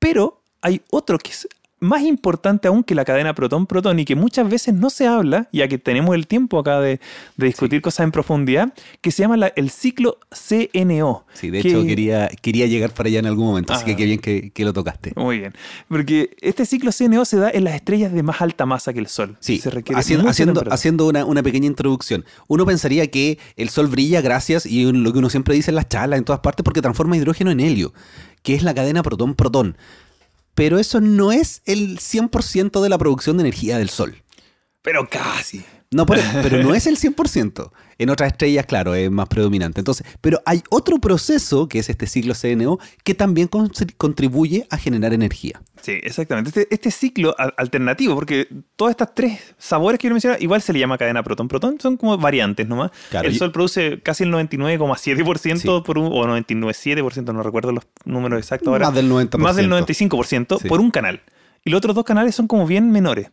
[0.00, 1.48] Pero hay otro que es
[1.80, 5.66] más importante aún que la cadena protón-protón y que muchas veces no se habla, ya
[5.66, 7.00] que tenemos el tiempo acá de,
[7.36, 11.24] de discutir cosas en profundidad, que se llama la- el ciclo CNO.
[11.32, 13.86] Sí, de que- hecho quería, quería llegar para allá en algún momento, así Ah.
[13.86, 15.12] que qué bien que, que lo tocaste.
[15.16, 15.54] Muy bien.
[15.88, 19.06] Porque este ciclo CNO se da en las estrellas de más alta masa que el
[19.06, 19.36] Sol.
[19.40, 20.28] Sí, se requiere haciendo,
[20.70, 22.24] haciendo, una, una pequeña introducción.
[22.46, 25.88] Uno pensaría que el Sol brilla gracias, y lo que uno siempre dice en las
[25.88, 27.92] charlas en todas partes, porque transforma hidrógeno en helio,
[28.42, 29.76] que es la cadena protón-protón.
[30.54, 34.22] Pero eso no es el 100% de la producción de energía del Sol.
[34.82, 35.64] Pero casi.
[35.92, 36.22] No, pero
[36.62, 37.70] no es el 100%.
[37.98, 39.80] En otras estrellas, claro, es más predominante.
[39.80, 44.78] Entonces, pero hay otro proceso, que es este ciclo CNO, que también con- contribuye a
[44.78, 45.60] generar energía.
[45.82, 46.48] Sí, exactamente.
[46.50, 50.78] Este, este ciclo alternativo, porque todas estas tres sabores que yo mencionaba, igual se le
[50.78, 52.90] llama cadena protón-protón, son como variantes nomás.
[53.10, 55.82] Claro, el y- Sol produce casi el 99,7% Sí.
[55.84, 58.86] por un, o 99,7%, no recuerdo los números exactos ahora.
[58.86, 59.38] Más del 90%.
[59.38, 60.68] Más del 95% Sí.
[60.68, 61.20] por un canal.
[61.64, 63.28] Y los otros dos canales son como bien menores.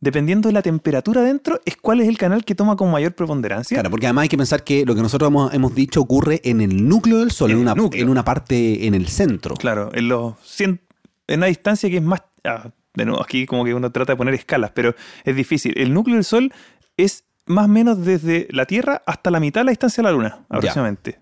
[0.00, 3.74] Dependiendo de la temperatura dentro, es cuál es el canal que toma con mayor preponderancia.
[3.74, 6.60] Claro, porque además hay que pensar que lo que nosotros hemos, hemos dicho ocurre en
[6.60, 8.02] el núcleo del Sol, En una, núcleo.
[8.02, 9.56] en una parte en el centro.
[9.56, 10.80] Claro, en los 100
[11.26, 12.22] en una distancia que es más...
[12.44, 14.94] ah, de nuevo, aquí como que uno trata de poner escalas, pero
[15.24, 15.74] es difícil.
[15.76, 16.52] El núcleo del Sol
[16.96, 20.12] es más o menos desde la Tierra hasta la mitad de la distancia de la
[20.12, 21.20] Luna, aproximadamente.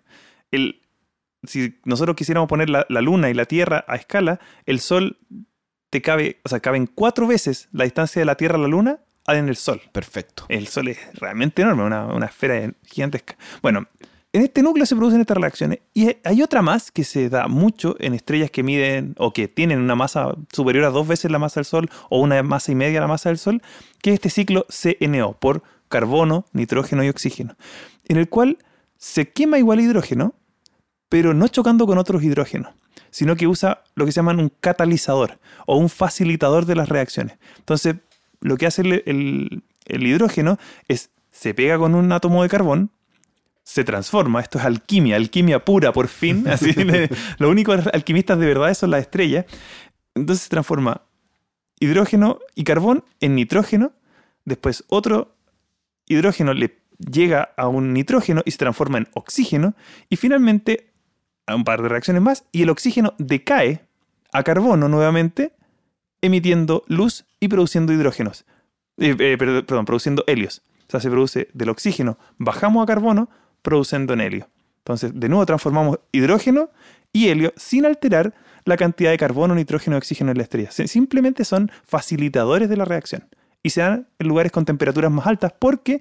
[0.50, 0.80] El,
[1.42, 5.18] si nosotros quisiéramos poner la, la Luna y la Tierra a escala, el Sol
[5.96, 9.00] te cabe, o sea, caben cuatro veces la distancia de la Tierra a la Luna
[9.28, 9.80] en el Sol.
[9.92, 10.44] Perfecto.
[10.50, 13.38] El Sol es realmente enorme, una, una esfera gigantesca.
[13.62, 13.86] Bueno,
[14.34, 17.96] en este núcleo se producen estas reacciones y hay otra más que se da mucho
[17.98, 21.60] en estrellas que miden o que tienen una masa superior a dos veces la masa
[21.60, 23.62] del Sol o una masa y media la masa del Sol,
[24.02, 27.56] que es este ciclo CNO por carbono, nitrógeno y oxígeno,
[28.04, 28.58] en el cual
[28.98, 30.34] se quema igual hidrógeno,
[31.08, 32.74] pero no chocando con otros hidrógenos,
[33.10, 37.38] sino que usa lo que se llaman un catalizador o un facilitador de las reacciones.
[37.58, 37.96] Entonces,
[38.40, 42.90] lo que hace el, el- hidrógeno es se pega con un átomo de carbón,
[43.62, 46.72] se transforma, esto es alquimia, alquimia pura por fin, así
[47.38, 49.44] los únicos alquimistas de verdad son las estrellas.
[50.14, 51.02] Entonces se transforma
[51.80, 53.92] hidrógeno y carbón en nitrógeno,
[54.44, 55.34] después otro
[56.06, 59.74] hidrógeno le llega a un nitrógeno y se transforma en oxígeno,
[60.08, 60.92] y finalmente
[61.46, 63.80] a un par de reacciones más, y el oxígeno decae
[64.32, 65.52] a carbono nuevamente,
[66.20, 68.44] emitiendo luz y produciendo hidrógenos.
[68.98, 70.62] Eh, eh, perd- perdón, produciendo helios.
[70.88, 73.28] O sea, se produce del oxígeno, bajamos a carbono,
[73.62, 74.48] produciendo en helio.
[74.78, 76.70] Entonces, de nuevo transformamos hidrógeno
[77.12, 78.34] y helio sin alterar
[78.64, 80.70] la cantidad de carbono, nitrógeno y oxígeno en la estrella.
[80.70, 83.28] Simplemente son facilitadores de la reacción.
[83.62, 86.00] Y se dan en lugares con temperaturas más altas porque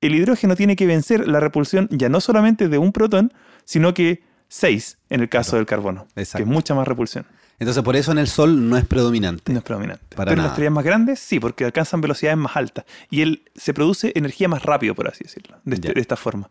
[0.00, 3.32] el hidrógeno tiene que vencer la repulsión ya no solamente de un protón,
[3.64, 4.22] sino que
[4.54, 5.58] seis en el caso Claro.
[5.60, 6.44] del carbono, Exacto.
[6.44, 7.24] que es mucha más repulsión.
[7.58, 9.52] Entonces, por eso en el Sol no es predominante.
[9.52, 10.16] No es predominante.
[10.16, 12.84] Para Pero en las estrellas más grandes sí, porque alcanzan velocidades más altas.
[13.08, 16.50] Y él se produce energía más rápido, por así decirlo, de, este- de esta forma.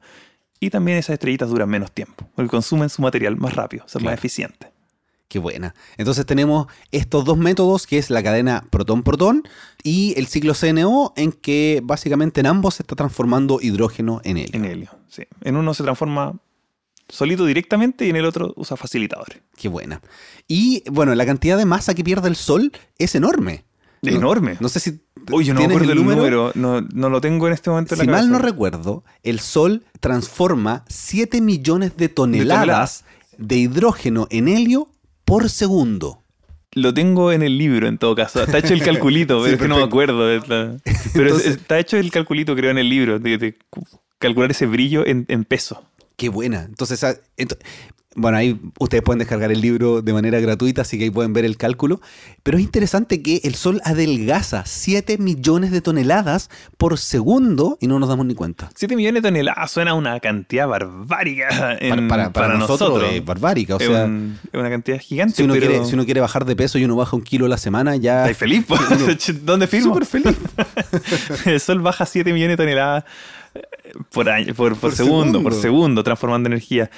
[0.59, 4.13] Y también esas estrellitas duran menos tiempo, porque consumen su material más rápido, son Claro.
[4.13, 4.69] más eficientes.
[5.27, 5.73] Qué buena.
[5.97, 9.43] Entonces tenemos estos dos métodos, que es la cadena protón-protón
[9.83, 14.51] y el ciclo CNO, en que básicamente en ambos se está transformando hidrógeno en helio.
[14.53, 15.23] En helio, sí.
[15.41, 16.35] En uno se transforma
[17.11, 19.39] solito directamente y en el otro usa facilitadores.
[19.55, 20.01] Qué buena.
[20.47, 23.65] Y bueno, la cantidad de masa que pierde el Sol es enorme.
[24.03, 24.57] No- Enorme.
[24.59, 24.99] No sé si
[25.31, 26.17] Uy, yo no me acuerdo el número.
[26.17, 28.31] número, no, no lo tengo en este momento en la Si mal cabeza.
[28.31, 33.05] no recuerdo, el Sol transforma 7 millones de toneladas
[33.37, 34.89] de, hidrógeno en helio
[35.23, 36.23] por segundo.
[36.73, 38.41] Lo tengo en el libro, en todo caso.
[38.41, 40.25] Está hecho el calculito, Sí, pero es que no me acuerdo.
[40.27, 40.79] de Pero
[41.27, 43.85] Entonces- está hecho el calculito, creo, en el libro, de, de cu-
[44.17, 45.83] calcular ese brillo en, en peso.
[46.15, 46.63] Qué buena.
[46.63, 47.15] Entonces, ah,
[48.13, 51.45] bueno, ahí ustedes pueden descargar el libro de manera gratuita, así que ahí pueden ver
[51.45, 52.01] el cálculo.
[52.43, 57.99] Pero es interesante que el Sol adelgaza 7 millones de toneladas por segundo y no
[57.99, 58.69] nos damos ni cuenta.
[58.75, 63.77] 7 millones de toneladas suena una cantidad barbárica en- para, para- para nosotros, es barbárica.
[63.77, 65.35] O es, sea, un- es una cantidad gigante.
[65.37, 67.45] si, uno pero quiere, si uno quiere bajar de peso y uno baja un kilo
[67.45, 68.29] a la semana, ya...
[68.29, 68.65] ¿Estáis feliz?
[69.45, 69.93] ¿Dónde firmo?
[69.93, 70.37] Súper feliz.
[71.45, 73.05] El Sol baja 7 millones de toneladas
[74.13, 75.61] por, año, por, por Por segundo, por segundo.
[75.61, 76.89] segundo, transformando energía.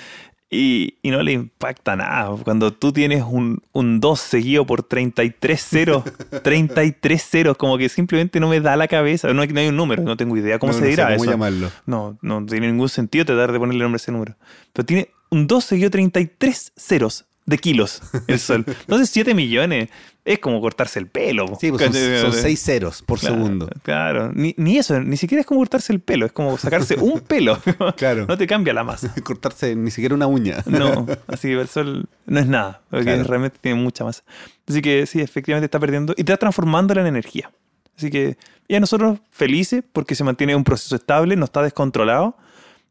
[0.56, 2.36] Y, y no le impacta nada.
[2.44, 6.04] Cuando tú tienes un, un 2 seguido por 33 ceros,
[6.44, 9.34] 33 ceros, como que simplemente no me da la cabeza.
[9.34, 11.06] No hay, no hay un número, no tengo idea cómo No, se no sé dirá
[11.14, 11.32] cómo eso.
[11.32, 11.72] llamarlo.
[11.88, 14.36] No, no tiene ningún sentido tratar de ponerle nombre a ese número.
[14.74, 18.64] Pero tiene un 2 seguido 33 ceros de kilos el sol.
[18.82, 19.90] Entonces 7 millones
[20.26, 21.46] es como cortarse el pelo.
[21.48, 21.58] po.
[21.60, 23.70] Sí, pues son, son seis ceros por Claro, segundo.
[23.84, 27.20] Claro, ni, ni eso, ni siquiera es como cortarse el pelo, es como sacarse un
[27.28, 27.60] pelo.
[27.98, 28.26] Claro.
[28.28, 29.14] No te cambia la masa.
[29.24, 30.64] Cortarse ni siquiera una uña.
[30.66, 33.24] No, así que el sol no es nada, porque Claro.
[33.26, 34.24] realmente tiene mucha masa.
[34.68, 37.52] Así que sí, efectivamente está perdiendo y está transformándola en energía.
[37.98, 38.38] Así que
[38.70, 42.38] ya nosotros felices porque se mantiene un proceso estable, no está descontrolado.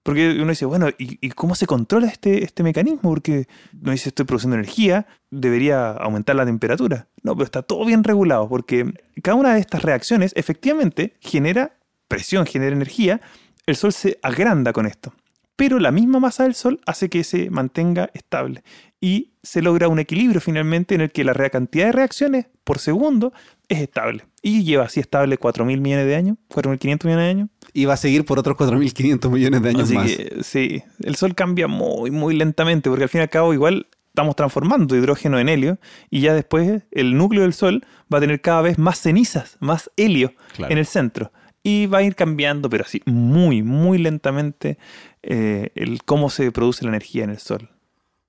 [0.02, 3.02] Porque uno dice, bueno, ¿y, cómo se controla este, este mecanismo?
[3.02, 3.46] Porque
[3.80, 7.08] uno dice, estoy produciendo energía, debería aumentar la temperatura.
[7.22, 8.92] No, pero está todo bien regulado porque
[9.22, 11.76] cada una de estas reacciones efectivamente genera
[12.08, 13.20] presión, genera energía.
[13.64, 15.14] El Sol se agranda con esto
[15.62, 18.64] pero la misma masa del Sol hace que se mantenga estable
[19.00, 23.32] y se logra un equilibrio finalmente en el que la cantidad de reacciones por segundo
[23.68, 27.48] es estable y lleva así estable 4.000 millones de años, 4.500 millones de años.
[27.74, 30.06] Y va a seguir por otros 4.500 millones de años Así más.
[30.10, 33.86] que sí, el Sol cambia muy, muy lentamente porque al fin y al cabo igual
[34.08, 35.78] estamos transformando hidrógeno en helio
[36.10, 39.90] y ya después el núcleo del Sol va a tener cada vez más cenizas, más
[39.96, 40.70] helio Claro.
[40.72, 41.32] en el centro.
[41.64, 44.76] Y va a ir cambiando, pero así muy, muy lentamente,
[45.22, 47.70] eh, el cómo se produce la energía en el Sol.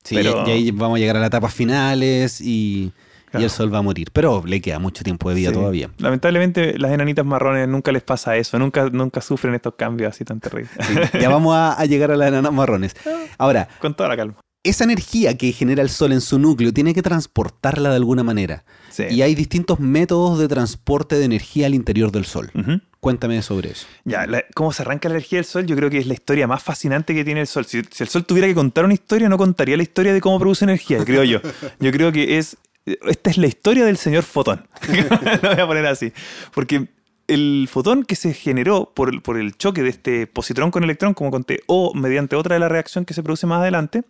[0.06, 2.92] Sí, pero- y ahí vamos a llegar a las etapas finales y,
[3.34, 4.10] y el sol va a morir.
[4.14, 5.56] Pero le queda mucho tiempo de vida Sí.
[5.56, 5.90] todavía.
[5.98, 10.40] Lamentablemente las enanitas marrones nunca les pasa eso, nunca, nunca sufren estos cambios así tan
[10.40, 10.72] terribles.
[10.88, 12.96] Sí, ya vamos a, a llegar a las enanas marrones.
[13.38, 14.36] Ahora, Con toda la calma.
[14.64, 18.64] esa energía que genera el sol en su núcleo tiene que transportarla de alguna manera.
[18.90, 19.04] Sí.
[19.10, 22.52] Y hay distintos métodos de transporte de energía al interior del sol.
[23.00, 23.86] Cuéntame sobre eso.
[24.06, 26.48] Ya, la- cómo se arranca la energía del Sol, yo creo que es la historia
[26.48, 27.66] más fascinante que tiene el Sol.
[27.66, 30.40] Si, si el Sol tuviera que contar una historia, no contaría la historia de cómo
[30.40, 31.40] produce energía, creo yo.
[31.82, 32.56] Yo creo que es.
[32.86, 34.68] Esta es la historia del señor fotón.
[35.42, 36.12] Lo voy a poner así.
[36.54, 36.90] Porque
[37.28, 41.14] el fotón que se generó por, el- por el choque de este positrón con electrón,
[41.14, 44.04] como conté, o mediante otra de la reacción que se produce más adelante,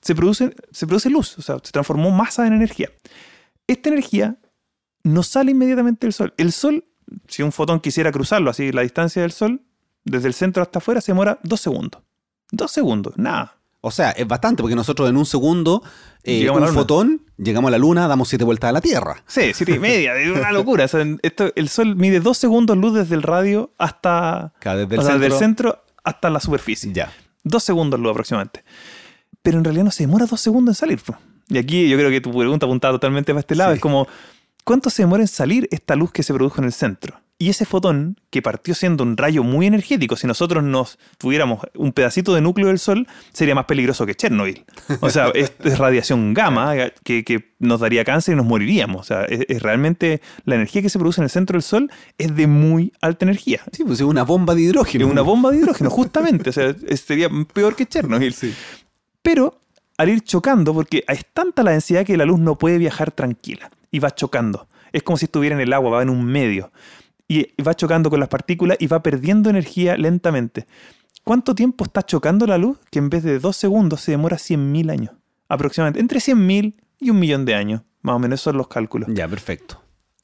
[0.00, 2.90] se produce, se produce luz, o sea, se transformó masa en energía.
[3.66, 4.36] Esta energía
[5.04, 6.34] no sale inmediatamente del Sol.
[6.36, 6.84] El Sol,
[7.28, 9.62] si un fotón quisiera cruzarlo, así la distancia del Sol,
[10.04, 12.02] desde el centro hasta afuera, se demora dos segundos.
[12.50, 13.59] Dos segundos, nada.
[13.82, 15.82] O sea, es bastante, porque nosotros en un segundo,
[16.22, 19.22] eh, Llegamos a un fotón, llegamos a la luna, damos siete vueltas a la Tierra.
[19.26, 20.84] Sí, siete y media, es una locura.
[20.84, 24.52] O sea, esto, el Sol mide dos segundos luz desde el radio hasta.
[24.60, 25.38] Claro, desde el o sea, centro.
[25.38, 26.92] centro hasta la superficie.
[26.92, 27.10] Ya.
[27.42, 28.64] Dos segundos luz aproximadamente.
[29.42, 31.00] Pero en realidad no se demora dos segundos en salir.
[31.48, 33.70] Y aquí yo creo que tu pregunta apuntada totalmente para este lado.
[33.70, 33.76] Sí.
[33.76, 34.06] Es como,
[34.64, 37.18] ¿cuánto se demora en salir esta luz que se produjo en el centro?
[37.42, 41.92] Y ese fotón, que partió siendo un rayo muy energético, si nosotros nos tuviéramos un
[41.92, 44.62] pedacito de núcleo del Sol, sería más peligroso que Chernobyl.
[45.00, 49.00] O sea, es, es radiación gamma que, que nos daría cáncer y nos moriríamos.
[49.00, 51.90] O sea, es, es realmente la energía que se produce en el centro del Sol
[52.18, 53.62] es de muy alta energía.
[53.72, 55.06] Sí, pues es una bomba de hidrógeno.
[55.06, 56.50] Es una bomba de hidrógeno, justamente.
[56.50, 58.34] O sea, sería peor que Chernobyl.
[58.34, 58.54] Sí.
[59.22, 59.58] Pero
[59.96, 63.70] al ir chocando, porque es tanta la densidad que la luz no puede viajar tranquila
[63.90, 64.68] y va chocando.
[64.92, 66.70] Es como si estuviera en el agua, va en un medio.
[67.30, 70.66] Y va chocando con las partículas y va perdiendo energía lentamente.
[71.22, 72.78] ¿Cuánto tiempo está chocando la luz?
[72.90, 75.14] Que en vez de dos segundos se demora 100.000 años.
[75.48, 76.00] Aproximadamente.
[76.00, 77.82] Entre 100.000 y un millón de años.
[78.02, 79.08] Más o menos esos son los cálculos.
[79.12, 79.80] Ya, perfecto.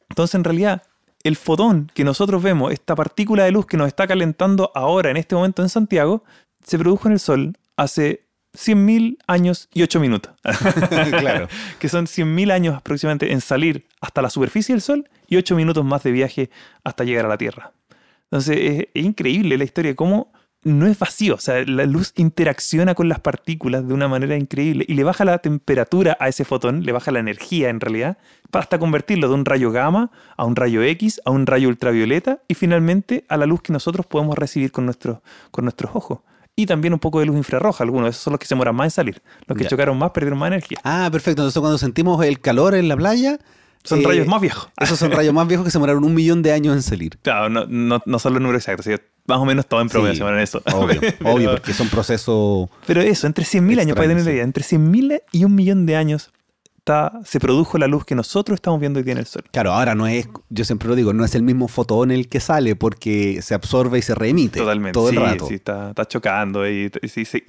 [0.08, 0.82] Entonces, en realidad,
[1.22, 5.16] el fotón que nosotros vemos, esta partícula de luz que nos está calentando ahora, en
[5.16, 6.24] este momento en Santiago,
[6.64, 8.25] se produjo en el Sol hace
[8.56, 10.32] 100.000 años y 8 minutos.
[11.20, 11.48] claro.
[11.78, 15.84] que son 100.000 años aproximadamente en salir hasta la superficie del Sol y 8 minutos
[15.84, 16.50] más de viaje
[16.84, 17.72] hasta llegar a la Tierra.
[18.24, 20.32] Entonces, es, es increíble la historia de cómo
[20.66, 24.84] no es vacío, o sea, la luz interacciona con las partículas de una manera increíble
[24.88, 28.18] y le baja la temperatura a ese fotón, le baja la energía en realidad,
[28.50, 32.54] hasta convertirlo de un rayo gamma a un rayo X, a un rayo ultravioleta y
[32.54, 36.18] finalmente a la luz que nosotros podemos recibir con, nuestro, con nuestros ojos.
[36.58, 38.86] Y también un poco de luz infrarroja, algunos, esos son los que se demoran más
[38.86, 39.22] en salir.
[39.46, 39.70] Los que Ya.
[39.70, 40.78] chocaron más perdieron más energía.
[40.84, 41.42] Ah, perfecto.
[41.42, 43.38] Entonces cuando sentimos el calor en la playa...
[43.84, 44.68] Son eh, rayos más viejos.
[44.80, 47.18] Esos son rayos más viejos que se demoraron un millón de años en salir.
[47.22, 48.86] Claro, no, no, no son los números exactos,
[49.26, 50.62] más o menos todo en promedio Sí, se llaman eso.
[50.74, 52.68] Obvio, Pero- obvio, porque son procesos...
[52.86, 55.96] Pero eso, entre 100.000 años, para tener la idea, entre 100.000 y un millón de
[55.96, 56.32] años
[56.86, 59.42] está, se produjo la luz que nosotros estamos viendo hoy día en el Sol.
[59.50, 62.38] Claro, ahora no es, yo siempre lo digo, no es el mismo fotón el que
[62.38, 64.92] sale porque se absorbe y se reemite Totalmente.
[64.92, 65.48] todo el rato.
[65.48, 66.90] sí, está, está chocando y,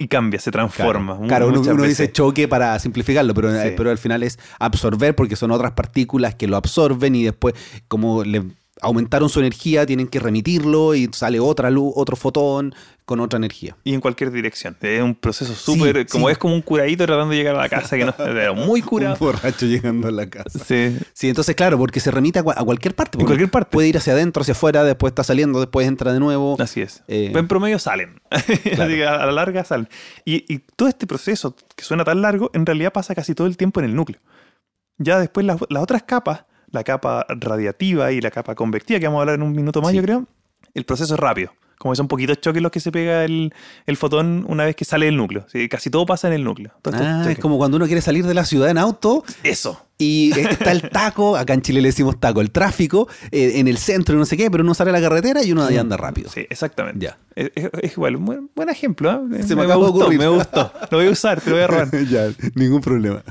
[0.08, 1.20] cambia, se transforma.
[1.28, 3.70] Claro, uno, dice choque para simplificarlo, pero, Sí.
[3.76, 7.54] pero al final es absorber porque son otras partículas que lo absorben y después,
[7.86, 8.42] como le
[8.80, 12.74] aumentaron su energía, tienen que remitirlo y sale otra luz, otro fotón
[13.04, 13.74] con otra energía.
[13.84, 14.76] Y en cualquier dirección.
[14.82, 16.32] Es un proceso súper, como sí.
[16.32, 19.14] es como un curadito tratando de llegar a la casa, que no pero muy curado.
[19.14, 20.58] Un borracho llegando a la casa.
[20.58, 20.96] Sí.
[21.14, 23.18] Sí, entonces claro, porque se remite a, cua- a cualquier parte.
[23.18, 23.70] En cualquier parte.
[23.70, 26.56] Puede ir hacia adentro, hacia afuera, después está saliendo, después entra de nuevo.
[26.60, 27.02] Así es.
[27.08, 28.20] Eh, en promedio salen.
[28.30, 28.86] A
[29.26, 29.88] la larga salen.
[30.26, 33.56] Y, y todo este proceso que suena tan largo, en realidad pasa casi todo el
[33.56, 34.20] tiempo en el núcleo.
[34.98, 39.18] Ya después las, las otras capas, la capa radiativa y la capa convectiva, que vamos
[39.18, 39.96] a hablar en un minuto más, Sí.
[39.96, 40.26] yo creo,
[40.74, 41.52] el proceso es rápido.
[41.78, 43.54] Como son poquitos choques los que se pega el,
[43.86, 45.46] el fotón una vez que sale del núcleo.
[45.52, 46.72] Sí, casi todo pasa en el núcleo.
[46.76, 49.86] Estos Ah, es como cuando uno quiere salir de la ciudad en auto Eso.
[49.96, 53.78] y está el taco, acá en Chile le decimos taco, el tráfico eh, en el
[53.78, 55.96] centro y no sé qué, pero uno sale a la carretera y uno ahí anda
[55.96, 56.30] rápido.
[56.30, 57.04] Sí, exactamente.
[57.06, 57.16] Ya.
[57.36, 59.12] Es, es- es igual, un buen, buen ejemplo.
[59.32, 59.44] ¿eh?
[59.44, 60.18] Se me acaba de gustó, ocurrir.
[60.18, 60.72] me gustó.
[60.90, 61.90] Lo voy a usar, te lo voy a robar.
[62.08, 63.22] ya, ningún problema.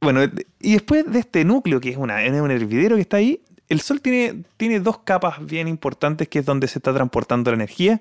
[0.00, 0.20] Bueno,
[0.60, 3.80] y después de este núcleo, que es, una, es un hervidero que está ahí, el
[3.80, 8.00] Sol tiene, tiene dos capas bien importantes, que es donde se está transportando la energía,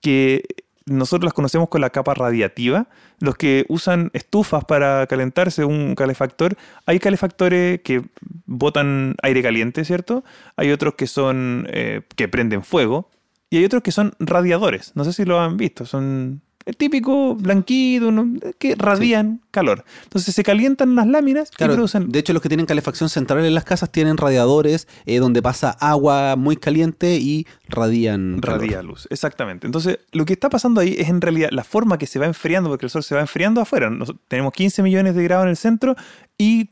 [0.00, 0.44] que
[0.86, 2.86] nosotros las conocemos con la capa radiativa.
[3.18, 6.56] Los que usan estufas para calentarse, un calefactor,
[6.86, 8.02] hay calefactores que
[8.46, 10.24] botan aire caliente, ¿cierto?
[10.56, 13.10] Hay otros que son eh, que prenden fuego
[13.50, 14.92] y hay otros que son radiadores.
[14.94, 18.28] No sé si lo han visto, son el típico blanquito ¿no?
[18.58, 19.84] que radian calor.
[20.04, 23.54] Entonces se calientan las láminas y producen de hecho los que tienen calefacción central en
[23.54, 28.60] las casas tienen radiadores eh, donde pasa agua muy caliente y radian calor.
[28.60, 29.08] radia luz.
[29.10, 29.66] Exactamente.
[29.66, 32.68] Entonces, lo que está pasando ahí es en realidad la forma que se va enfriando,
[32.68, 33.88] porque el sol se va enfriando afuera.
[33.90, 35.96] Nos- tenemos 15 millones de grados en el centro
[36.36, 36.68] y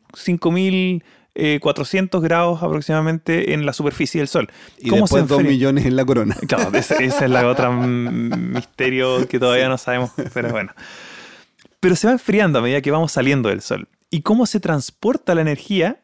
[1.37, 4.49] 5.400 grados aproximadamente en la superficie del sol.
[4.78, 5.51] Y después dos enfría?
[5.51, 6.37] millones en la corona.
[6.49, 10.72] Claro, esa, esa es la otra misterio que todavía no sabemos, pero bueno.
[11.80, 13.89] Pero se va enfriando a medida que vamos saliendo del sol.
[14.11, 16.01] Y cómo se transporta la energía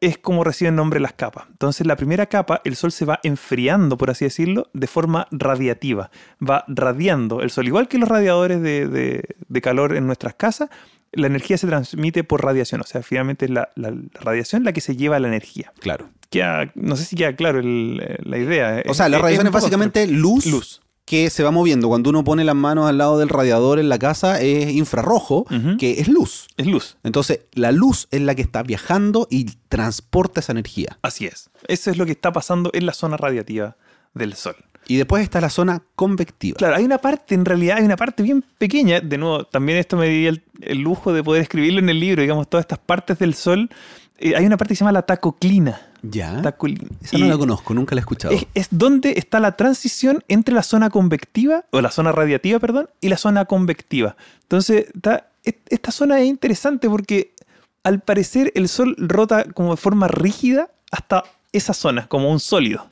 [0.00, 1.44] es como reciben nombre las capas.
[1.50, 6.10] Entonces, la primera capa, el sol se va enfriando, por así decirlo, de forma radiativa.
[6.42, 7.66] Va radiando el sol.
[7.66, 10.70] Igual que los radiadores de, de- de calor en nuestras casas,
[11.12, 12.80] la energía se transmite por radiación.
[12.80, 15.72] O sea, finalmente es la, la- la radiación la que se lleva la energía.
[15.80, 16.08] Claro.
[16.30, 18.82] Queda- no sé si queda claro el- eh, la idea.
[18.88, 20.80] O sea, la radiación es básicamente luz, Luz.
[21.04, 21.88] que se va moviendo.
[21.88, 25.44] Cuando uno pone las manos al lado del radiador en la casa es infrarrojo,
[25.78, 26.46] que es luz.
[26.56, 26.96] Es luz.
[27.02, 30.98] Entonces, la luz es la que está viajando y transporta esa energía.
[31.02, 31.50] Así es.
[31.66, 33.76] Eso es lo que está pasando en la zona radiativa
[34.14, 34.54] del Sol.
[34.86, 36.56] Y después está la zona convectiva.
[36.56, 39.00] Claro, hay una parte, en realidad, hay una parte bien pequeña.
[39.00, 42.22] De nuevo, también esto me di el, el lujo de poder escribirlo en el libro,
[42.22, 43.70] digamos, todas estas partes del Sol.
[44.18, 45.80] Eh, hay una parte que se llama la tacoclina.
[46.02, 46.40] Ya.
[46.42, 46.88] Tacolina.
[47.02, 48.34] Esa no Y la conozco, nunca la he escuchado.
[48.34, 52.88] es, es donde está la transición entre la zona convectiva, o la zona radiativa, perdón,
[53.00, 54.16] y la zona convectiva.
[54.42, 57.34] Entonces, está- esta zona es interesante porque
[57.84, 61.22] al parecer el Sol rota como de forma rígida hasta
[61.52, 62.88] esa zona, como un sólido.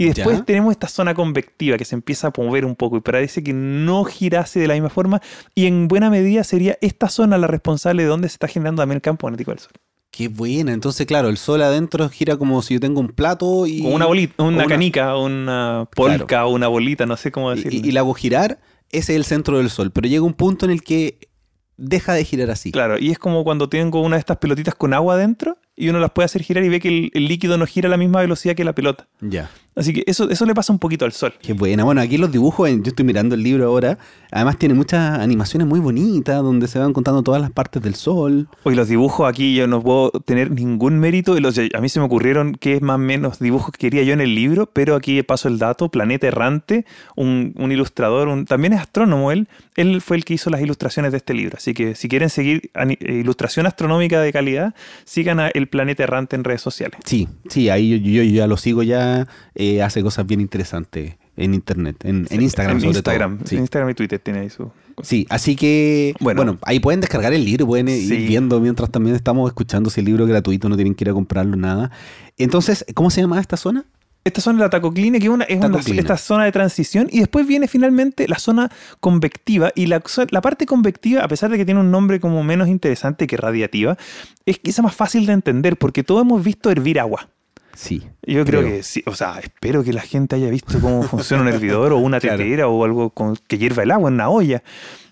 [0.00, 0.44] Y después Ya.
[0.44, 4.04] tenemos esta zona convectiva que se empieza a mover un poco y parece que no
[4.04, 5.20] girase de la misma forma.
[5.54, 8.96] Y en buena medida sería esta zona la responsable de donde se está generando también
[8.96, 9.72] el campo magnético del Sol.
[10.10, 10.72] Qué buena.
[10.72, 13.82] Entonces, claro, el sol adentro gira como si yo tengo un plato y.
[13.82, 17.78] Como una bolita, una, canica, una polca, o una bolita, no sé cómo decirlo.
[17.84, 18.58] y- y la hago girar,
[18.90, 19.90] ese es el centro del sol.
[19.92, 21.28] Pero llega un punto en el que
[21.76, 22.72] deja de girar así.
[22.72, 25.98] Claro, y es como cuando tengo una de estas pelotitas con agua adentro y uno
[25.98, 28.20] las puede hacer girar y ve que el, el líquido no gira a la misma
[28.20, 29.06] velocidad que la pelota.
[29.20, 29.50] Ya.
[29.76, 31.32] Así que eso, eso le pasa un poquito al sol.
[31.40, 31.84] Qué buena.
[31.84, 33.98] Bueno, aquí los dibujos, yo estoy mirando el libro ahora.
[34.32, 38.48] Además, tiene muchas animaciones muy bonitas donde se van contando todas las partes del sol.
[38.64, 41.38] Hoy los dibujos aquí yo no puedo tener ningún mérito.
[41.40, 44.12] los- a mí se me ocurrieron que es más o menos dibujos que quería yo
[44.12, 45.88] en el libro, pero aquí paso el dato.
[45.88, 46.84] Planeta Errante,
[47.16, 49.48] un, un ilustrador, un- también es astrónomo él.
[49.76, 51.56] Él fue el que hizo las ilustraciones de este libro.
[51.56, 56.36] Así que si quieren seguir eh, ilustración astronómica de calidad, sigan a El Planeta Errante
[56.36, 56.98] en redes sociales.
[57.04, 59.26] Sí, sí, ahí yo, yo- yo ya lo sigo ya.
[59.54, 63.46] eh, hace cosas bien interesantes en internet, en, en Instagram en sobre Instagram, todo.
[63.48, 63.54] Sí.
[63.56, 64.70] en Instagram y Twitter tiene ahí su...
[65.02, 66.42] Sí, así que Bueno.
[66.44, 70.06] bueno, ahí pueden descargar el libro, pueden ir viendo mientras también estamos escuchando si el
[70.06, 71.90] libro es gratuito, no tienen que ir a comprarlo nada.
[72.36, 73.84] Entonces, ¿cómo se llama esta zona?
[74.22, 76.00] Esta zona es la tacoclina, que es, una, es una- Tacoclina.
[76.00, 79.72] esta zona de transición, y después viene finalmente la zona convectiva.
[79.74, 83.26] Y la, la parte convectiva, a pesar de que tiene un nombre como menos interesante
[83.26, 83.96] que radiativa,
[84.44, 87.28] es quizá más fácil de entender, porque todos hemos visto hervir agua.
[87.74, 88.02] Sí.
[88.26, 88.72] Yo creo, Creo.
[88.76, 91.98] que sí, o sea, espero que la gente haya visto cómo funciona un hervidor o
[91.98, 92.36] una Claro.
[92.38, 94.62] tetera o algo con, que hierva el agua en una olla.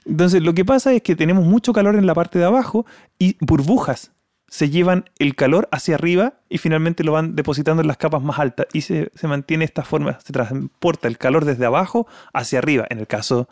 [0.04, 2.84] Entonces, lo que pasa es que tenemos mucho calor en la parte de abajo
[3.18, 4.10] y burbujas
[4.48, 8.38] se llevan el calor hacia arriba y finalmente lo van depositando en las capas más
[8.38, 12.86] altas y se, se mantiene esta forma, se transporta el calor desde abajo hacia arriba,
[12.88, 13.48] en el caso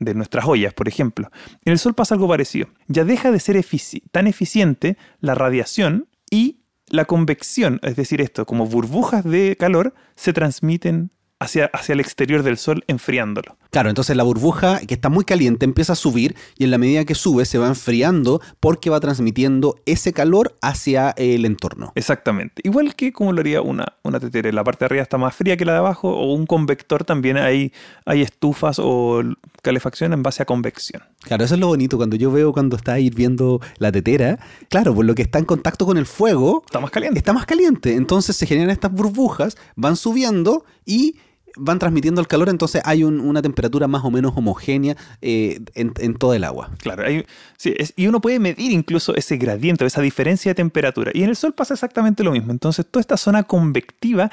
[0.00, 1.30] de nuestras ollas, por ejemplo.
[1.64, 2.68] En el Sol pasa algo parecido.
[2.88, 3.62] Ya deja de ser
[4.10, 10.32] tan eficiente la radiación y la convección, es decir, esto, como burbujas de calor, se
[10.32, 13.56] transmiten hacia, hacia el exterior del Sol, enfriándolo.
[13.70, 17.04] Claro, entonces la burbuja que está muy caliente empieza a subir y en la medida
[17.04, 21.92] que sube se va enfriando porque va transmitiendo ese calor hacia el entorno.
[21.94, 22.62] Exactamente.
[22.64, 24.50] Igual que como lo haría una, una tetera.
[24.50, 27.36] La parte de arriba está más fría que la de abajo o un convector también
[27.36, 27.72] hay,
[28.04, 29.22] hay estufas o
[29.62, 31.02] calefacción en base a convección.
[31.22, 34.38] Claro, eso es lo bonito cuando yo veo cuando está hirviendo la tetera.
[34.68, 36.62] Claro, por lo que está en contacto con el fuego.
[36.66, 37.18] Está más caliente.
[37.18, 37.94] Está más caliente.
[37.94, 41.16] Entonces se generan estas burbujas, van subiendo y
[41.56, 45.92] van transmitiendo el calor, entonces hay un- una temperatura más o menos homogénea eh, en,
[45.98, 46.70] en todo el agua.
[46.78, 47.24] Claro, hay-
[47.56, 51.10] sí, es- y uno puede medir incluso ese gradiente, esa diferencia de temperatura.
[51.14, 52.52] Y en el Sol pasa exactamente lo mismo.
[52.52, 54.30] Entonces, toda esta zona convectiva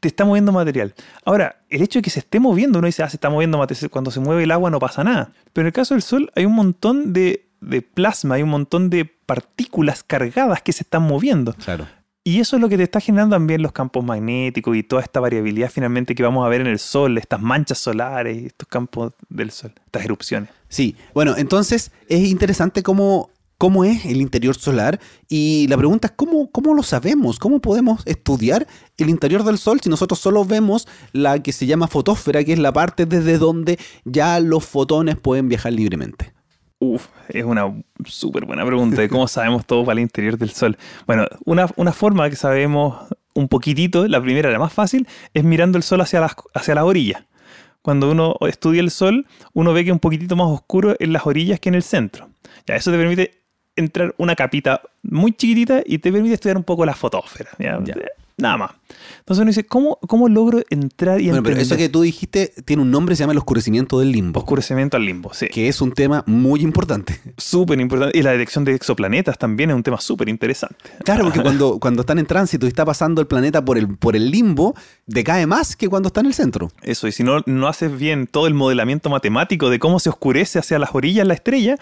[0.00, 0.94] te está moviendo material.
[1.24, 3.90] Ahora, el hecho de que se esté moviendo, uno dice, ah, se está moviendo material.
[3.90, 5.32] Cuando se mueve el agua no pasa nada.
[5.52, 8.88] Pero en el caso del Sol hay un montón de, de plasma, hay un montón
[8.88, 11.52] de partículas cargadas que se están moviendo.
[11.52, 11.86] Claro.
[12.22, 15.20] Y eso es lo que te está generando también los campos magnéticos y toda esta
[15.20, 19.50] variabilidad finalmente que vamos a ver en el Sol, estas manchas solares estos campos del
[19.50, 20.50] Sol, estas erupciones.
[20.68, 25.00] Sí, bueno, entonces es interesante cómo, cómo es el interior solar
[25.30, 28.66] y la pregunta es cómo, cómo lo sabemos, cómo podemos estudiar
[28.98, 32.58] el interior del Sol si nosotros solo vemos la que se llama fotósfera, que es
[32.58, 36.34] la parte desde donde ya los fotones pueden viajar libremente.
[36.82, 37.72] Uf, es una
[38.06, 40.78] súper buena pregunta cómo sabemos todo para el interior del Sol.
[41.06, 45.76] Bueno, una, una forma que sabemos un poquitito, la primera, la más fácil, es mirando
[45.76, 47.22] el Sol hacia las, hacia las orillas.
[47.82, 51.26] Cuando uno estudia el Sol, uno ve que es un poquitito más oscuro en las
[51.26, 52.30] orillas que en el centro.
[52.66, 53.42] Ya, eso te permite
[53.76, 57.50] entrar una capita muy chiquitita y te permite estudiar un poco la fotósfera.
[57.58, 57.78] ¿ya?
[57.84, 57.94] Ya.
[58.40, 58.70] Nada más.
[59.20, 61.88] Entonces uno dice, ¿cómo, cómo logro entrar y Bueno, pero eso entender?
[61.88, 65.32] que tú dijiste tiene un nombre, se llama el oscurecimiento del limbo, Oscurecimiento al limbo,
[65.32, 65.46] sí.
[65.48, 67.20] que es un tema muy importante.
[67.36, 68.18] Súper importante.
[68.18, 70.76] Y la detección de exoplanetas también es un tema súper interesante.
[71.04, 74.16] Claro, porque cuando, cuando están en tránsito y está pasando el planeta por el, por
[74.16, 74.74] el limbo,
[75.06, 76.70] decae más que cuando está en el centro.
[76.82, 80.58] Eso, y si no, no haces bien todo el modelamiento matemático de cómo se oscurece
[80.58, 81.76] hacia las orillas la estrella,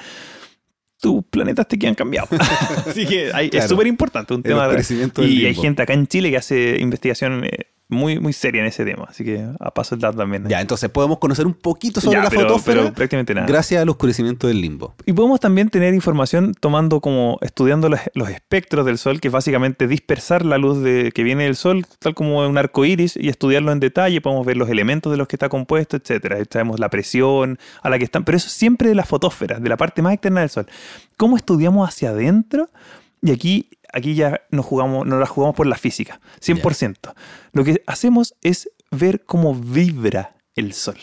[1.01, 2.28] tus planetas te quedan cambiados.
[2.86, 3.64] Así que hay- Claro.
[3.64, 4.66] es súper importante un tema.
[4.68, 4.76] del
[5.28, 8.84] y hay gente acá en Chile que hace investigación eh, muy, muy seria en ese
[8.84, 9.07] tema.
[9.09, 10.47] Así que a paso el dato también.
[10.49, 13.47] Ya, entonces podemos conocer un poquito sobre Ya, la pero- fotósfera pero prácticamente nada.
[13.47, 14.95] gracias al oscurecimiento del limbo.
[15.07, 19.32] Y podemos también tener información tomando como, estudiando los, los espectros del Sol, que es
[19.32, 23.28] básicamente dispersar la luz de, que viene del Sol, tal como un arco iris, y
[23.28, 24.20] estudiarlo en detalle.
[24.20, 26.36] Podemos ver los elementos de los que está compuesto, etcétera.
[26.51, 29.76] Sabemos la presión a la que están, pero eso siempre de la fotósfera, de la
[29.78, 30.66] parte más externa del Sol.
[31.16, 32.68] ¿Cómo estudiamos hacia adentro?
[33.22, 37.14] Y aquí, aquí ya nos jugamos, nos la jugamos por la física, 100%.
[37.53, 40.97] Lo que hacemos es ver cómo vibra el Sol.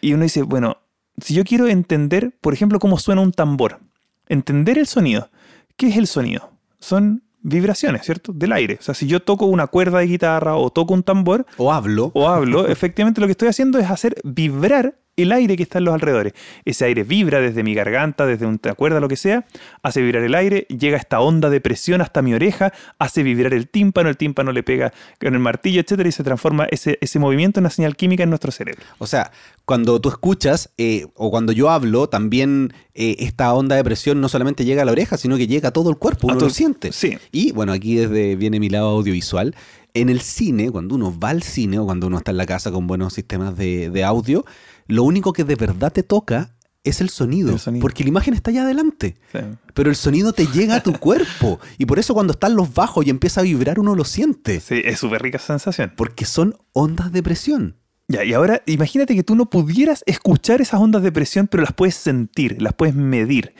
[0.00, 0.78] Y uno dice, bueno,
[1.20, 3.80] si yo quiero entender, por ejemplo, cómo suena un tambor,
[4.28, 5.30] entender el sonido,
[5.76, 6.52] ¿qué es el sonido?
[6.78, 8.32] Son vibraciones, ¿cierto?
[8.32, 8.78] Del aire.
[8.80, 12.10] O sea, si yo toco una cuerda de guitarra o toco un tambor O hablo.
[12.14, 15.84] o hablo, efectivamente lo que estoy haciendo es hacer vibrar el aire que está en
[15.84, 16.32] los alrededores.
[16.64, 19.44] Ese aire vibra desde mi garganta, desde una cuerda, lo que sea,
[19.82, 23.68] hace vibrar el aire, llega esta onda de presión hasta mi oreja, hace vibrar el
[23.68, 27.60] tímpano, el tímpano le pega con el martillo, etcétera, y se transforma ese, ese movimiento
[27.60, 28.82] en una señal química en nuestro cerebro.
[28.98, 29.30] O sea,
[29.64, 34.28] cuando tú escuchas eh, o cuando yo hablo, también eh, esta onda de presión no
[34.28, 36.50] solamente llega a la oreja, sino que llega a todo el cuerpo, A uno lo
[36.50, 36.92] siente.
[36.92, 37.18] sí.
[37.32, 39.54] Y bueno, aquí desde viene mi lado audiovisual.
[39.94, 42.72] En el cine, cuando uno va al cine o cuando uno está en la casa
[42.72, 44.44] con buenos sistemas de, de audio,
[44.86, 46.50] lo único que de verdad te toca
[46.82, 47.80] es el sonido, El sonido.
[47.80, 49.16] porque la imagen está allá adelante.
[49.32, 49.38] Sí.
[49.72, 51.58] Pero el sonido te llega a tu cuerpo.
[51.78, 54.60] Y por eso cuando están los bajos y empieza a vibrar, uno lo siente.
[54.60, 55.92] Sí, es súper rica esa sensación.
[55.96, 57.76] Porque son ondas de presión.
[58.06, 61.72] Ya, y ahora imagínate que tú no pudieras escuchar esas ondas de presión, pero las
[61.72, 63.54] puedes sentir, las puedes medir.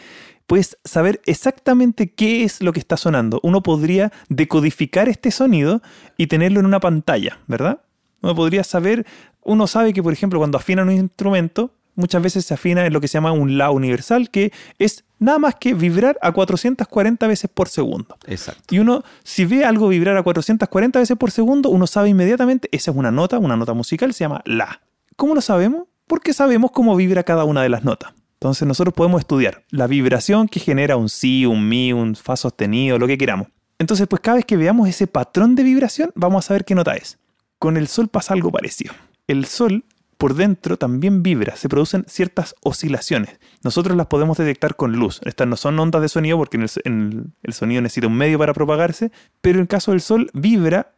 [0.47, 3.41] Puedes saber exactamente qué es lo que está sonando.
[3.43, 5.81] Uno podría decodificar este sonido
[6.19, 7.81] y tenerlo en una pantalla, ¿verdad?
[8.21, 9.07] Uno podría saber,
[9.45, 13.01] uno sabe que, por ejemplo, cuando afina un instrumento, muchas veces se afina en lo
[13.01, 17.51] que se llama un La universal, que es nada más que vibrar a 440 veces
[17.53, 18.17] por segundo.
[18.27, 18.75] Exacto.
[18.75, 22.91] Y uno, si ve algo vibrar a 440 veces por segundo, uno sabe inmediatamente, esa
[22.91, 24.81] es una nota, una nota musical, se llama la.
[25.17, 25.89] ¿Cómo lo sabemos?
[26.07, 28.13] Porque sabemos cómo vibra cada una de las notas.
[28.35, 32.99] Entonces nosotros podemos estudiar la vibración que genera un si, un mi, un fa sostenido,
[32.99, 33.49] lo que queramos.
[33.79, 36.95] Entonces, pues cada vez que veamos ese patrón de vibración, vamos a saber qué nota
[36.95, 37.19] es.
[37.59, 38.93] Con el Sol pasa algo parecido.
[39.27, 39.85] El Sol
[40.25, 43.39] por dentro también vibra, se producen ciertas oscilaciones.
[43.63, 45.21] Nosotros las podemos detectar con luz.
[45.25, 49.57] Estas no son ondas de sonido porque el, sonido necesita un medio para propagarse, pero
[49.59, 50.95] en el caso del Sol vibra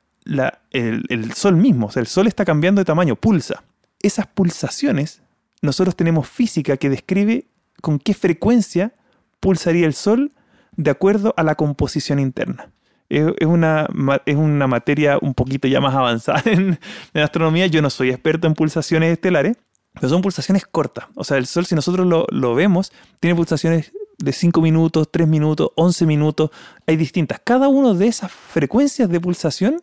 [0.71, 3.65] el, el Sol mismo, o sea, el Sol está cambiando de tamaño, pulsa.
[4.01, 5.23] Esas pulsaciones,
[5.63, 7.49] nosotros tenemos física que describe
[7.81, 8.95] con qué frecuencia
[9.41, 10.33] pulsaría el Sol
[10.77, 12.71] de acuerdo a la composición interna.
[13.09, 13.89] Es, una,
[14.25, 16.79] es una materia un poquito ya más avanzada en,
[17.15, 17.67] en astronomía.
[17.67, 19.57] Yo no soy experto en pulsaciones estelares,
[19.95, 21.07] pero son pulsaciones cortas.
[21.15, 25.29] O sea, el Sol, si nosotros lo, lo vemos, tiene pulsaciones de 5 minutos, 3
[25.29, 26.51] minutos, 11 minutos.
[26.87, 27.41] Hay distintas.
[27.43, 29.81] Cada una de esas frecuencias de pulsación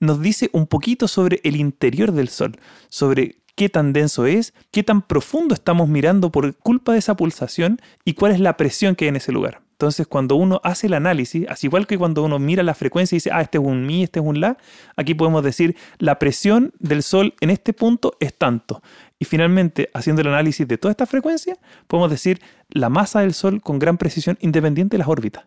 [0.00, 2.58] nos dice un poquito sobre el interior del Sol,
[2.88, 7.80] sobre qué tan denso es, qué tan profundo estamos mirando por culpa de esa pulsación
[8.04, 9.63] y cuál es la presión que hay en ese lugar.
[9.74, 13.18] Entonces, cuando uno hace el análisis, así igual que cuando uno mira la frecuencia y
[13.18, 14.56] dice, ah, este es un mi, este es un la,
[14.94, 18.82] aquí podemos decir, la presión del Sol en este punto es tanto.
[19.18, 21.58] Y finalmente, haciendo el análisis de toda esta frecuencia,
[21.88, 25.46] podemos decir la masa del Sol con gran precisión independiente de las órbitas.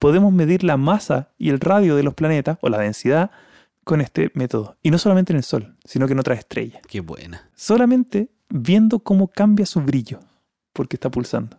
[0.00, 3.30] Podemos medir la masa y el radio de los planetas, o la densidad,
[3.84, 4.76] con este método.
[4.82, 6.82] Y no solamente en el Sol, sino que en otras estrellas.
[6.88, 7.48] Qué buena.
[7.54, 10.18] Solamente viendo cómo cambia su brillo,
[10.72, 11.58] porque está pulsando.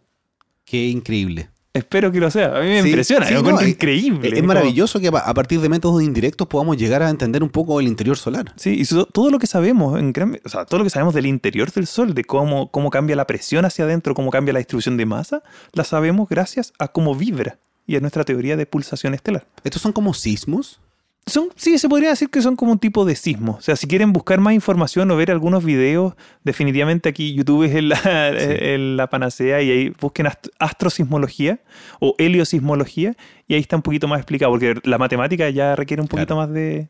[0.65, 1.49] Qué increíble.
[1.71, 2.57] Espero que lo sea.
[2.57, 4.31] A mí me Sí, impresiona, sí, lo no, encuentro es- increíble.
[4.39, 7.79] Es, maravilloso que a a partir de métodos indirectos podamos llegar a entender un poco
[7.79, 8.51] el interior solar.
[8.55, 11.13] Sí, y so- todo lo que sabemos, en gran- o sea, todo lo que sabemos
[11.13, 14.59] del interior del Sol, de cómo, cómo cambia la presión hacia adentro, cómo cambia la
[14.59, 15.43] distribución de masa,
[15.73, 19.45] la sabemos gracias a cómo vibra y a nuestra teoría de pulsación estelar.
[19.63, 20.79] Estos son como sismos.
[21.25, 23.57] Son, sí, se podría decir que son como un tipo de sismo.
[23.59, 27.83] O sea, si quieren buscar más información o ver algunos videos, definitivamente aquí YouTube es
[27.83, 28.31] la,
[28.77, 31.59] la panacea y ahí busquen ast- astrosismología
[31.99, 33.15] o heliosismología
[33.47, 36.41] y ahí está un poquito más explicado, porque la matemática ya requiere un poquito Claro.
[36.47, 36.89] más de,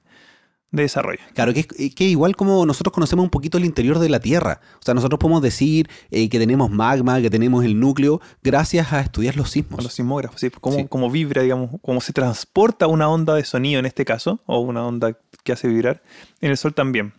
[0.71, 1.19] de desarrollo.
[1.33, 4.61] Claro, que, es- que igual como nosotros conocemos un poquito el interior de la Tierra.
[4.79, 8.99] O sea, nosotros podemos decir eh, que tenemos magma, que tenemos el núcleo, gracias a
[9.01, 9.83] estudiar los sismos.
[9.83, 10.85] Los sismógrafos, sí, cómo, Sí.
[10.87, 14.85] cómo vibra, digamos, cómo se transporta una onda de sonido en este caso, o una
[14.85, 16.03] onda que hace vibrar,
[16.41, 17.13] en el Sol también.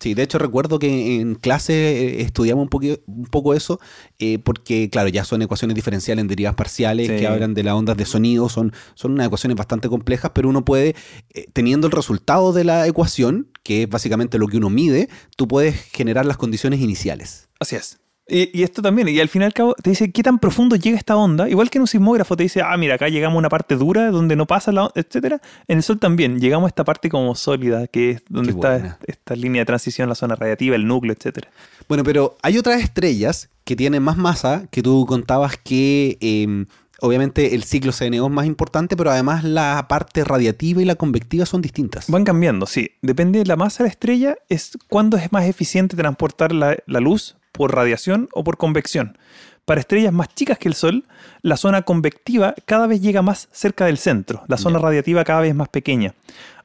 [0.00, 3.78] Sí, de hecho recuerdo que en clase eh, estudiamos un, un poco eso,
[4.18, 7.16] eh, porque claro, ya son ecuaciones diferenciales en derivas parciales Sí.
[7.16, 10.64] que hablan de las ondas de sonido, son, son unas ecuaciones bastante complejas, pero uno
[10.64, 10.94] puede,
[11.34, 15.46] eh, teniendo el resultado de la ecuación, que es básicamente lo que uno mide, tú
[15.46, 17.48] puedes generar las condiciones iniciales.
[17.60, 17.98] Así es.
[18.30, 20.76] Y, y esto también, y al fin y al cabo te dice qué tan profundo
[20.76, 23.38] llega esta onda, igual que en un sismógrafo te dice, ah, mira, acá llegamos a
[23.38, 25.40] una parte dura donde no pasa la onda, etcétera.
[25.66, 28.70] En el Sol también llegamos a esta parte como sólida, que es donde Qué está
[28.70, 28.98] buena.
[29.06, 31.48] esta línea de transición, la zona radiativa, el núcleo, etcétera.
[31.88, 36.64] Bueno, pero hay otras estrellas que tienen más masa, que tú contabas que eh,
[37.00, 41.46] obviamente el ciclo CNO es más importante, pero además la parte radiativa y la convectiva
[41.46, 42.08] son distintas.
[42.08, 42.92] Van cambiando, sí.
[43.02, 47.00] Depende de la masa de la estrella, es cuándo es más eficiente transportar la, la
[47.00, 49.18] luz por radiación o por convección.
[49.64, 51.04] Para estrellas más chicas que el Sol,
[51.42, 55.54] la zona convectiva cada vez llega más cerca del centro, la zona radiativa cada vez
[55.54, 56.14] más pequeña,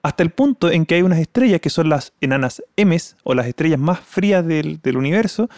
[0.01, 3.47] hasta el punto en que hay unas estrellas que son las enanas M o las
[3.47, 5.49] estrellas más frías del, del universo,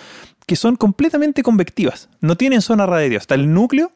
[0.46, 3.92] que son completamente convectivas, no tienen zona radiativa, está el núcleo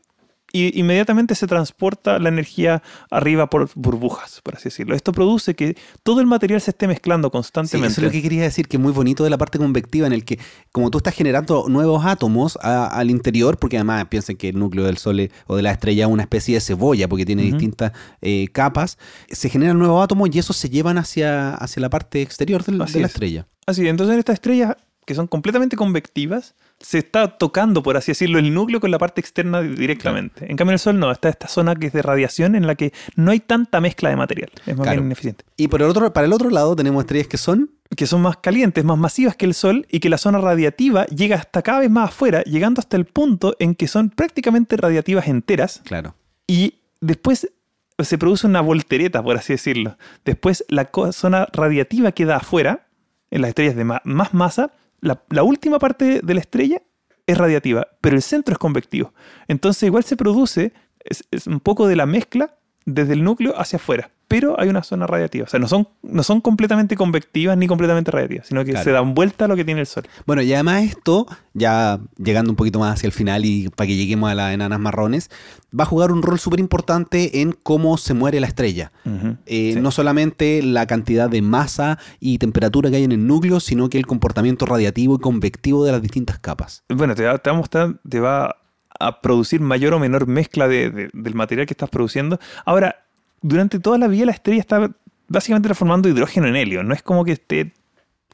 [0.53, 4.95] y inmediatamente se transporta la energía arriba por burbujas, por así decirlo.
[4.95, 7.91] Esto produce que todo el material se esté mezclando Sí, constantemente.
[7.91, 10.13] eso es lo que quería decir, que es muy bonito de la parte convectiva, en
[10.13, 10.39] el que
[10.71, 14.83] como tú estás generando nuevos átomos a- al interior, porque además piensen que el núcleo
[14.85, 17.91] del Sol es- o de la estrella es una especie de cebolla, porque tiene distintas
[18.21, 18.97] eh, capas,
[19.29, 22.99] se generan nuevos átomos y esos se llevan hacia, hacia la parte exterior del- de
[22.99, 23.13] la es.
[23.13, 23.47] estrella.
[23.65, 24.75] Así, entonces en estas estrellas
[25.05, 29.21] que son completamente convectivas, se está tocando, por así decirlo, el núcleo con la parte
[29.21, 30.49] externa di- directamente.
[30.49, 32.75] En cambio en el Sol no, está esta zona que es de radiación en la
[32.75, 34.49] que no hay tanta mezcla de material.
[34.65, 34.97] Es más Claro.
[34.97, 35.45] bien ineficiente.
[35.57, 38.38] Y por el otro, para el otro lado tenemos estrellas que son Que son más
[38.38, 41.89] calientes, más masivas que el Sol y que la zona radiativa llega hasta cada vez
[41.89, 46.15] más afuera, llegando hasta el punto en que son prácticamente radiativas enteras Claro.
[46.47, 47.51] y después
[47.99, 49.97] se produce una voltereta, por así decirlo.
[50.23, 52.88] Después la zona radiativa queda afuera,
[53.29, 54.71] en las estrellas de más masa,
[55.01, 56.81] la, última parte de la estrella
[57.27, 59.13] es radiativa, pero el centro es convectivo.
[59.47, 60.73] Entonces igual se produce
[61.03, 65.05] es un poco de la mezcla desde el núcleo hacia afuera, pero hay una zona
[65.05, 65.43] radiativa.
[65.43, 68.84] O sea, no son, no son completamente convectivas ni completamente radiativas, sino que Claro.
[68.86, 70.05] se dan vuelta a lo que tiene el Sol.
[70.25, 73.95] Bueno, y además esto, ya llegando un poquito más hacia el final y para que
[73.95, 75.29] lleguemos a las enanas marrones,
[75.77, 78.91] va a jugar un rol súper importante en cómo se muere la estrella.
[79.45, 79.79] Eh, Sí.
[79.82, 83.97] No solamente la cantidad de masa y temperatura que hay en el núcleo, sino que
[83.97, 86.84] el comportamiento radiativo y convectivo de las distintas capas.
[86.89, 88.55] Bueno, te va, te va a mostrar, te va
[88.99, 92.39] a producir mayor o menor mezcla de- de- del material que estás produciendo.
[92.65, 92.95] Ahora,
[93.41, 94.91] durante toda la vida la estrella está
[95.27, 96.83] básicamente transformando hidrógeno en helio.
[96.83, 97.73] No es como que esté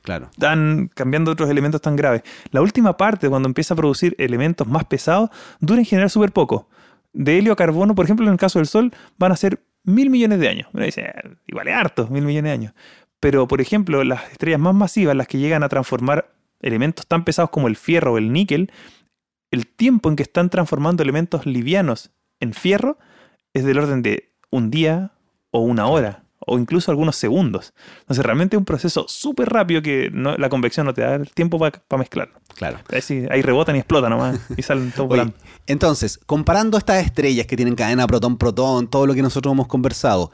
[0.03, 0.29] Claro.
[0.39, 2.23] tan cambiando otros elementos tan graves.
[2.51, 5.29] La última parte, cuando empieza a producir elementos más pesados,
[5.59, 6.69] dura en general súper poco.
[7.13, 10.09] De helio a carbono, por ejemplo, en el caso del Sol, van a ser mil
[10.09, 10.67] millones de años.
[10.73, 12.73] Uno dice, "Ah, igual es harto, mil millones de años.
[13.19, 16.29] Pero, por ejemplo, las estrellas más masivas, las que llegan a transformar
[16.61, 18.71] elementos tan pesados como el fierro o el níquel,
[19.51, 22.97] el tiempo en que están transformando elementos livianos en fierro
[23.53, 25.11] es del orden de un día
[25.51, 27.73] o una hora o incluso algunos segundos.
[27.99, 31.29] Entonces realmente es un proceso súper rápido que no- la convección no te da el
[31.31, 32.29] tiempo para mezclar.
[32.55, 32.77] Claro.
[33.29, 35.33] Ahí, rebotan y explotan nomás y salen todos Oye, volando.
[35.67, 40.31] entonces, comparando estas estrellas que tienen cadena protón-protón, todo lo que nosotros hemos conversado,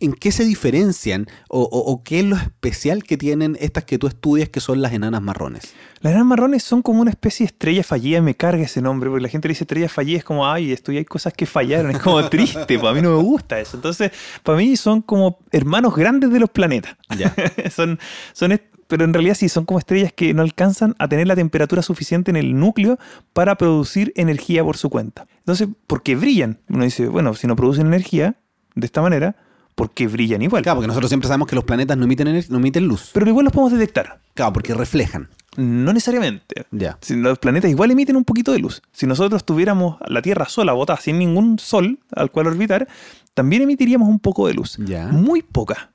[0.00, 3.98] ¿en qué se diferencian o, o- o qué es lo especial que tienen estas que
[3.98, 5.74] tú estudias que son las enanas marrones?
[6.00, 9.22] Las enanas marrones son como una especie de estrella fallida, me carga ese nombre, porque
[9.22, 11.90] la gente le dice estrella fallida, es como, ay, esto y hay cosas que fallaron,
[11.92, 13.76] es como triste, para mí no me gusta eso.
[13.76, 14.10] Entonces,
[14.42, 16.96] para mí son como hermanos grandes de los planetas.
[17.16, 17.34] Ya.
[17.70, 17.98] son,
[18.32, 21.82] son, pero en realidad sí, son como estrellas que no alcanzan a tener la temperatura
[21.82, 22.98] suficiente en el núcleo
[23.32, 25.26] para producir energía por su cuenta.
[25.38, 26.58] Entonces, ¿por qué brillan?
[26.68, 28.34] Uno dice, bueno, si no producen energía
[28.74, 29.36] de esta manera,
[29.74, 30.62] ¿por qué brillan igual?
[30.62, 33.10] Claro, porque nosotros siempre sabemos que los planetas no emiten, ener- no emiten luz.
[33.12, 34.20] Pero igual los podemos detectar.
[34.34, 35.28] Claro, porque reflejan.
[35.56, 36.66] No necesariamente.
[36.72, 36.98] Ya.
[37.00, 38.82] Si los planetas igual emiten un poquito de luz.
[38.92, 42.88] Si nosotros tuviéramos la Tierra sola, botada, sin ningún sol al cual orbitar,
[43.34, 44.76] también emitiríamos un poco de luz.
[44.78, 45.06] Ya.
[45.08, 45.92] Muy poca.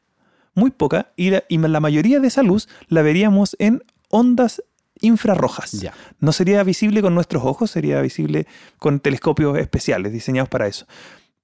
[0.55, 1.11] Muy poca.
[1.17, 4.63] Y la, y la mayoría de esa luz la veríamos en ondas
[5.01, 5.71] infrarrojas.
[5.73, 5.93] Ya.
[6.19, 10.85] No sería visible con nuestros ojos, sería visible con telescopios especiales diseñados para eso.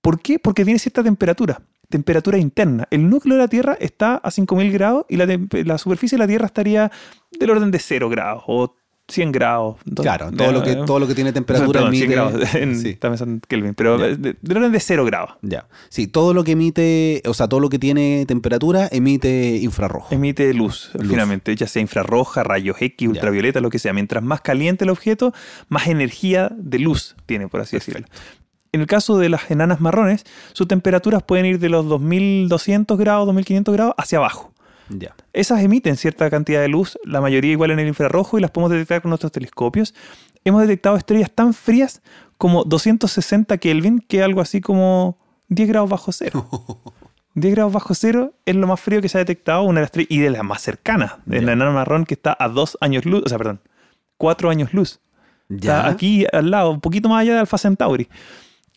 [0.01, 0.39] ¿Por qué?
[0.39, 2.87] Porque tiene cierta temperatura, temperatura interna.
[2.91, 5.25] El núcleo de la Tierra está a 5000 grados y la,
[5.65, 6.91] la superficie de la Tierra estaría
[7.39, 8.75] del orden de 0 grados o
[9.07, 9.75] 100 grados.
[9.85, 12.15] Do- Claro, todo lo que, todo lo que tiene temperatura perdón, 100 emite.
[12.15, 12.55] grados.
[12.55, 12.89] En- Sí.
[12.89, 15.35] Estaba pensando en Kelvin, pero de- del orden de 0 grados.
[15.43, 15.67] Ya.
[15.89, 20.07] Sí, todo lo que emite, o sea, todo lo que tiene temperatura emite infrarrojo.
[20.15, 21.07] Emite luz, Luz.
[21.07, 23.93] finalmente, ya sea infrarroja, rayos X, ultravioleta, lo que sea.
[23.93, 25.33] Mientras más caliente el objeto,
[25.69, 28.07] más energía de luz tiene, por así decirlo.
[28.75, 33.25] En el caso de las enanas marrones, sus temperaturas pueden ir de los 2200 grados,
[33.25, 34.51] 2500 grados hacia abajo.
[34.89, 35.15] Ya.
[35.31, 38.71] Esas emiten cierta cantidad de luz, la mayoría igual en el infrarrojo, y las podemos
[38.71, 39.95] detectar con nuestros telescopios.
[40.43, 42.01] Hemos detectado estrellas tan frías
[42.37, 46.45] como 260 Kelvin, que es algo así como 10 grados bajo cero.
[47.35, 49.87] 10 grados bajo cero es lo más frío que se ha detectado, una de las
[49.87, 53.05] estrellas, y de las más cercanas, de la enana marrón que está a 2 años
[53.05, 53.61] luz, o sea, perdón,
[54.17, 54.99] 4 años luz.
[55.49, 58.09] Está aquí al lado, un poquito más allá de Alpha Centauri.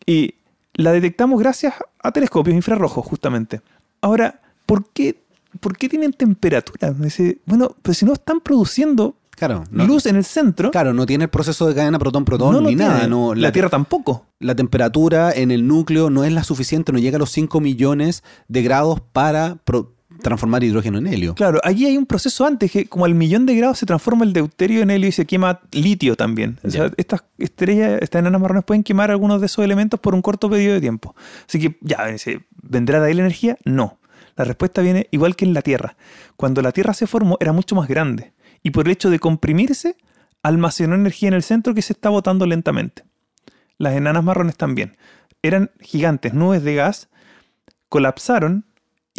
[0.05, 0.35] Y
[0.73, 3.61] la detectamos gracias a telescopios infrarrojos, justamente.
[4.01, 5.21] Ahora, ¿por qué,
[5.59, 6.91] por qué tienen temperatura?
[6.97, 10.93] Me dice, bueno, pues si no están produciendo Claro, no, luz en el centro, claro,
[10.93, 13.07] no tiene el proceso de cadena protón-protón no ni nada.
[13.07, 14.25] No, la, Tierra tampoco.
[14.39, 18.21] la temperatura en el núcleo no es la suficiente, no llega a los 5 millones
[18.49, 21.35] de grados para pro- transformar hidrógeno en helio.
[21.35, 24.33] Claro, allí hay un proceso antes que como al millón de grados se transforma el
[24.33, 26.59] deuterio en helio y se quema litio también.
[26.63, 30.21] O sea, estas estrellas, estas enanas marrones pueden quemar algunos de esos elementos por un
[30.21, 31.15] corto periodo de tiempo.
[31.47, 32.05] Así que ya,
[32.61, 33.57] ¿vendrá de ahí la energía?
[33.65, 33.99] No.
[34.35, 35.97] La respuesta viene igual que en la Tierra.
[36.37, 39.97] Cuando la Tierra se formó era mucho más grande y por el hecho de comprimirse
[40.43, 43.03] almacenó energía en el centro que se está botando lentamente.
[43.77, 44.97] Las enanas marrones también.
[45.41, 47.09] Eran gigantes, nubes de gas,
[47.87, 48.65] colapsaron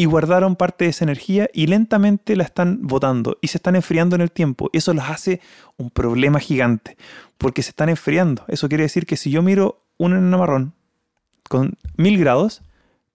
[0.00, 4.16] y guardaron parte de esa energía y lentamente la están botando y se están enfriando
[4.16, 4.70] en el tiempo.
[4.72, 5.42] Eso las hace
[5.76, 6.96] un problema gigante
[7.36, 8.42] porque se están enfriando.
[8.48, 10.72] Eso quiere decir que si yo miro una enana marrón
[11.50, 12.62] con mil grados,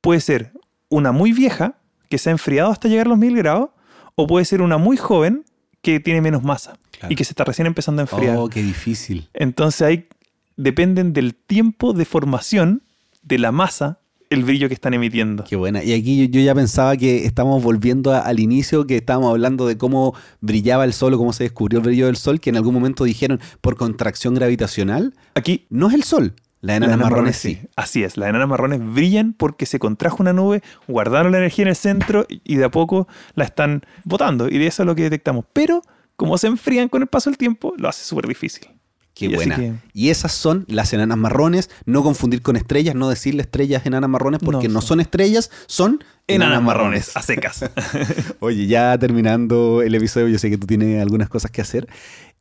[0.02, 0.52] puede ser
[0.90, 1.74] una muy vieja
[2.08, 3.70] que se ha enfriado hasta llegar a los mil grados
[4.14, 5.44] o puede ser una muy joven
[5.82, 7.12] que tiene menos masa Claro.
[7.12, 8.38] y que se está recién empezando a enfriar.
[8.38, 9.28] Oh, qué difícil.
[9.34, 10.08] Entonces ahí
[10.56, 12.84] dependen del tiempo de formación
[13.24, 13.98] de la masa
[14.30, 15.44] el brillo que están emitiendo.
[15.44, 15.84] Qué buena.
[15.84, 19.68] Y aquí yo, yo ya pensaba que estamos volviendo a- al inicio, que estábamos hablando
[19.68, 22.58] de cómo brillaba el sol o cómo se descubrió el brillo del sol, que en
[22.58, 25.14] algún momento dijeron por contracción gravitacional.
[25.36, 27.60] Aquí No es el sol, las enanas enanas marrones sí.
[27.76, 31.70] Así es, las enanas marrones brillan porque se contrajo una nube, guardaron la energía en
[31.70, 34.48] el centro y y de a poco la están botando.
[34.50, 35.46] Y de eso es lo que detectamos.
[35.54, 35.82] Pero
[36.16, 38.68] como se enfrían con el paso del tiempo, lo hace súper difícil.
[39.16, 39.56] Qué Y buena.
[39.56, 41.70] que- Y esas son las enanas marrones.
[41.86, 45.00] No confundir con estrellas, no decirle estrellas enanas marrones porque no, No son.
[45.00, 47.64] estrellas, son Enanas marrones, a secas.
[48.40, 51.88] Oye, ya terminando el episodio, yo sé que tú tienes algunas cosas que hacer.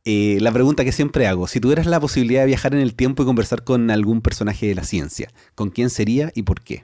[0.03, 3.23] Eh, la pregunta que siempre hago, si tuvieras la posibilidad de viajar en el tiempo
[3.23, 6.83] y conversar con algún personaje de la ciencia, ¿con quién sería y por qué?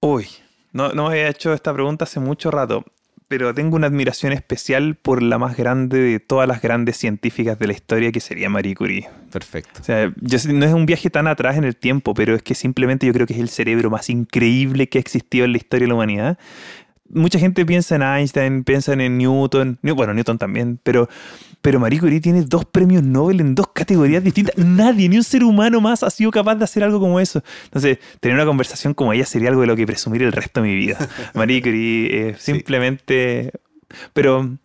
[0.00, 0.26] Uy,
[0.72, 2.84] no, no había hecho esta pregunta hace mucho rato,
[3.32, 7.66] pero tengo una admiración especial por la más grande de todas las grandes científicas de
[7.66, 9.08] la historia, que sería Marie Curie.
[9.32, 9.80] Perfecto.
[9.80, 12.54] O sea, yo no es un viaje tan atrás en el tiempo, pero es que
[12.54, 15.84] simplemente yo creo que es el cerebro más increíble que ha existido en la historia
[15.84, 16.38] de la humanidad.
[17.08, 21.08] Mucha gente piensa en Einstein, piensa en Newton, New- bueno, Newton también, pero,
[21.62, 24.56] pero Marie Curie tiene dos premios Nobel en dos categorías distintas.
[24.58, 27.42] Nadie, ni un ser humano más ha sido capaz de hacer algo como eso.
[27.64, 30.68] Entonces, tener una conversación como ella sería algo de lo que presumir el resto de
[30.68, 30.98] mi vida.
[31.34, 32.52] Marie Curie Sí.
[32.52, 33.52] simplemente...
[34.12, 34.58] Pero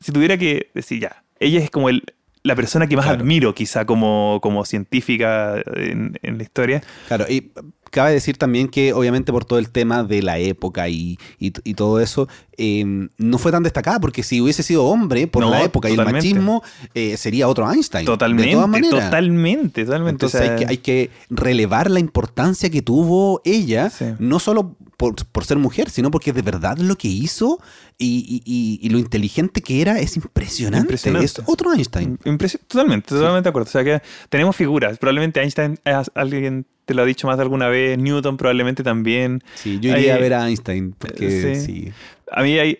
[0.00, 2.02] si tuviera que decir ya, ella es como el,
[2.42, 3.20] la persona que más Claro.
[3.20, 6.82] admiro, quizá como, como científica en, en la historia.
[7.08, 7.50] Claro, y
[7.90, 11.74] cabe decir también que obviamente por todo el tema de la época y, y- y
[11.74, 12.84] todo eso, eh,
[13.18, 15.96] no fue tan destacada, porque si hubiese sido hombre por No, la época y el
[15.98, 16.28] totalmente.
[16.28, 16.62] machismo,
[16.94, 18.04] eh, sería otro Einstein.
[18.06, 19.04] Totalmente, De todas maneras.
[19.04, 20.10] totalmente, totalmente.
[20.26, 24.06] Entonces o sea, hay, que, hay que relevar la importancia que tuvo ella, Sí.
[24.18, 27.60] no solo por, por ser mujer, sino porque de verdad lo que hizo
[27.98, 30.86] y, y- lo inteligente que era es impresionante.
[30.86, 31.24] Impresionante.
[31.26, 32.18] Es otro Einstein.
[32.24, 33.68] Impresio- totalmente, totalmente de acuerdo.
[33.68, 34.98] O sea que tenemos figuras.
[34.98, 39.42] Probablemente Einstein, es alguien te lo ha dicho más de alguna vez, Newton probablemente también.
[39.54, 41.54] Sí, yo iría Hay- a ver a Einstein, porque sí.
[41.60, 41.92] sí.
[42.32, 42.76] A mí, hay-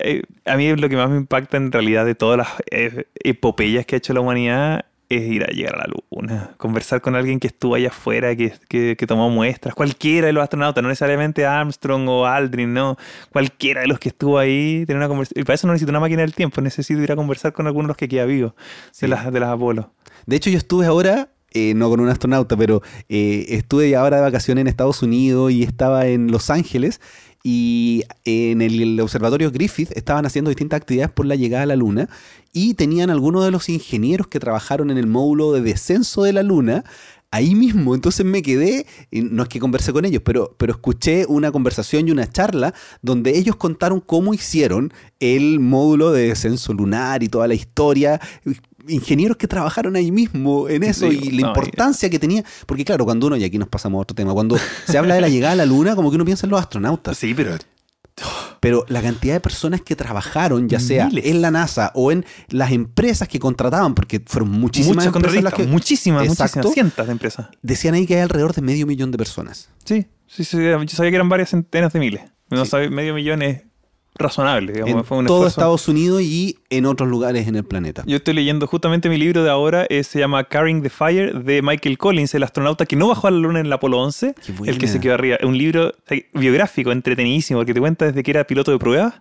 [0.46, 3.94] a mí lo que más me impacta en realidad de todas las eh, epopeyas que
[3.96, 7.46] ha hecho la humanidad es ir a llegar a la luna, conversar con alguien que
[7.46, 12.06] estuvo allá afuera, que, que, que tomó muestras, cualquiera de los astronautas, no necesariamente Armstrong
[12.08, 12.98] o Aldrin, no,
[13.32, 15.40] cualquiera de los que estuvo ahí, tener una conversación.
[15.40, 17.84] Y para eso no necesito una máquina del tiempo, necesito ir a conversar con alguno
[17.84, 18.54] de los que queda vivo,
[18.90, 19.06] Sí.
[19.06, 19.92] de, las, de las Apolo.
[20.26, 24.22] De hecho, yo estuve ahora, eh, no con un astronauta, pero eh, estuve ahora de
[24.22, 27.00] vacaciones en Estados Unidos y estaba en Los Ángeles.
[27.44, 32.08] Y en el, observatorio Griffith estaban haciendo distintas actividades por la llegada a la Luna
[32.52, 36.42] y tenían algunos de los ingenieros que trabajaron en el módulo de descenso de la
[36.42, 36.84] Luna
[37.30, 37.94] ahí mismo.
[37.94, 42.10] Entonces me quedé, no es que conversé con ellos, pero, pero escuché una conversación y
[42.10, 47.54] una charla donde ellos contaron cómo hicieron el módulo de descenso lunar y toda la
[47.54, 48.20] historia.
[48.88, 52.44] Ingenieros que trabajaron ahí mismo en eso Sí, y la no, importancia que tenía.
[52.66, 55.20] Porque claro, cuando uno, y aquí nos pasamos a otro tema, cuando se habla de
[55.20, 57.16] la llegada a la luna, como que uno piensa en los astronautas.
[57.18, 57.56] Sí, pero
[58.60, 61.26] Pero la cantidad de personas que trabajaron, ya sea Miles.
[61.26, 65.52] en la NASA o en las empresas que contrataban, porque fueron muchísimas muchas empresas las
[65.52, 66.58] contratistas, que muchísimas, Exacto.
[66.58, 67.46] muchísimas, cientos de empresas.
[67.62, 69.68] decían ahí que hay alrededor de medio millón de personas.
[69.84, 72.22] Sí, sí, sí, yo sabía que eran varias centenas de miles.
[72.50, 72.70] No Sí.
[72.72, 73.62] sabía, medio millón es
[74.18, 75.60] razonable, digamos, en fue un todo esfuerzo.
[75.60, 78.02] Estados Unidos y en otros lugares en el planeta.
[78.06, 81.62] Yo estoy leyendo justamente mi libro de ahora, eh, se llama Carrying the Fire, de
[81.62, 84.52] Michael Collins, el astronauta que no bajó a la luna en el Apolo 11, Qué
[84.52, 84.72] buena.
[84.72, 85.38] el que se quedó arriba.
[85.42, 89.14] Un libro eh, biográfico, entretenidísimo, porque te cuenta desde que era piloto de pruebas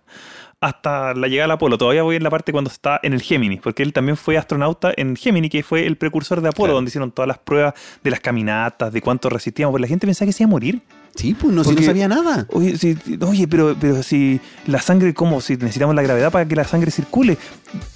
[0.59, 1.77] hasta la llegada al Apolo.
[1.77, 4.91] Todavía voy en la parte cuando está en el Gemini, porque él también fue astronauta
[4.97, 6.75] en Gemini, que fue el precursor de Apolo, Claro.
[6.75, 10.25] donde hicieron todas las pruebas de las caminatas, de cuánto resistíamos, porque la gente pensaba
[10.25, 10.81] que se iba a morir.
[11.17, 12.45] Sí, pues no, si no sabía nada.
[12.51, 12.95] Oye, si-
[13.27, 15.41] oye, pero, pero si la sangre, ¿cómo?
[15.41, 17.37] Si necesitamos la gravedad para que la sangre circule.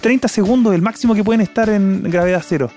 [0.00, 2.70] 30 segundos, el máximo que pueden estar en gravedad cero.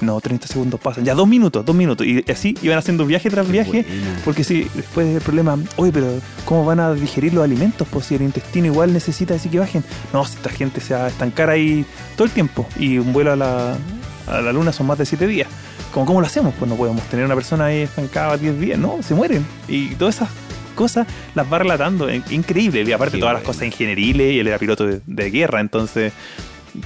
[0.00, 1.04] No, 30 segundos pasan.
[1.04, 2.06] Ya dos minutos, dos minutos.
[2.06, 3.70] Y así iban haciendo viaje tras Qué viaje.
[3.88, 4.20] buena.
[4.24, 6.06] Porque si después el problema, oye, pero
[6.44, 7.86] ¿cómo van a digerir los alimentos?
[7.90, 9.84] Pues si el intestino igual necesita decir que bajen.
[10.12, 11.84] No, si esta gente se va a estancar ahí
[12.16, 12.66] todo el tiempo.
[12.78, 13.76] Y un vuelo a la,
[14.26, 15.48] a la luna son más de 7 días.
[15.94, 16.52] ¿Cómo, ¿Cómo lo hacemos?
[16.58, 18.78] Pues no podemos tener una persona ahí estancada 10 días.
[18.78, 19.46] No, se mueren.
[19.68, 20.28] Y todas esas
[20.74, 22.12] cosas las va relatando.
[22.12, 22.82] In- Increíble.
[22.82, 24.32] Y aparte Qué todas las cosas ingenieriles.
[24.34, 25.60] Y él era piloto de, de guerra.
[25.60, 26.12] Entonces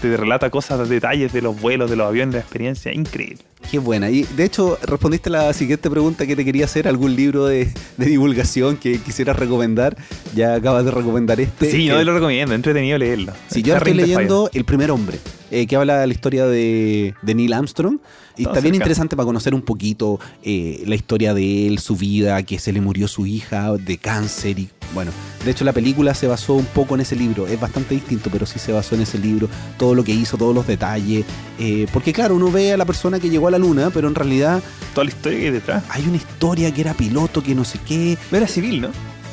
[0.00, 2.92] te relata cosas, detalles de los vuelos, de los aviones, de la experiencia.
[2.92, 3.38] Increíble.
[3.70, 4.08] Qué buena.
[4.08, 6.88] Y de hecho, respondiste a la siguiente pregunta que te quería hacer.
[6.88, 9.96] ¿Algún libro de, de divulgación que quisieras recomendar?
[10.34, 11.70] Ya acabas de recomendar este.
[11.70, 12.54] Sí, yo lo recomiendo.
[12.54, 13.32] Entretenido leerlo.
[13.50, 15.18] Sí, yo estoy leyendo El primer hombre,
[15.50, 17.98] eh, que habla de la historia de, de Neil Armstrong.
[18.36, 21.96] Y Todo está bien interesante para conocer un poquito eh, la historia de él, su
[21.96, 24.60] vida, que se le murió su hija de cáncer.
[24.60, 25.10] Y bueno,
[25.44, 27.46] de hecho la película se basó un poco en ese libro.
[27.46, 29.48] Es bastante distinto, pero sí se basó en ese libro.
[29.76, 31.24] Todo lo que hizo, todos los detalles.
[31.58, 34.14] Eh, porque claro, uno ve a la persona que llegó a la luna, pero en
[34.14, 34.62] realidad
[34.94, 35.84] Toda la historia que hay detrás.
[35.90, 38.16] hay una historia que era piloto, que no sé qué.
[38.32, 38.88] Era civil, ¿no?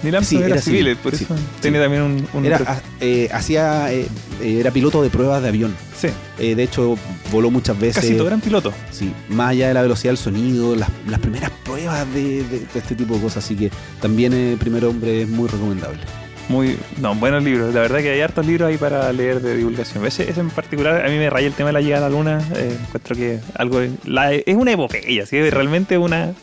[0.05, 1.43] Neil Armstrong Sí, era, era civil, civil, por sí, eso sí.
[1.61, 2.27] tiene también un...
[2.33, 4.07] un Era, ah, eh, hacía, eh,
[4.41, 5.75] eh, era piloto de pruebas de avión.
[5.99, 6.07] sí,
[6.39, 6.97] Eh, de hecho,
[7.31, 7.95] voló muchas veces.
[8.01, 8.73] casi todo eran pilotos.
[8.91, 12.79] Sí, más allá de la velocidad del sonido, las, las primeras pruebas de, de- de
[12.79, 13.43] este tipo de cosas.
[13.43, 13.69] Así que
[14.01, 15.99] también el primer hombre es muy recomendable.
[16.47, 17.73] Muy, no, buenos libros.
[17.73, 20.05] La verdad que hay hartos libros ahí para leer de divulgación.
[20.05, 22.15] Ese, ese en particular, a mí me raya el tema de la llegada a la
[22.15, 22.39] luna.
[22.55, 26.33] Encuentro que algo la- es una epopeya, que realmente una,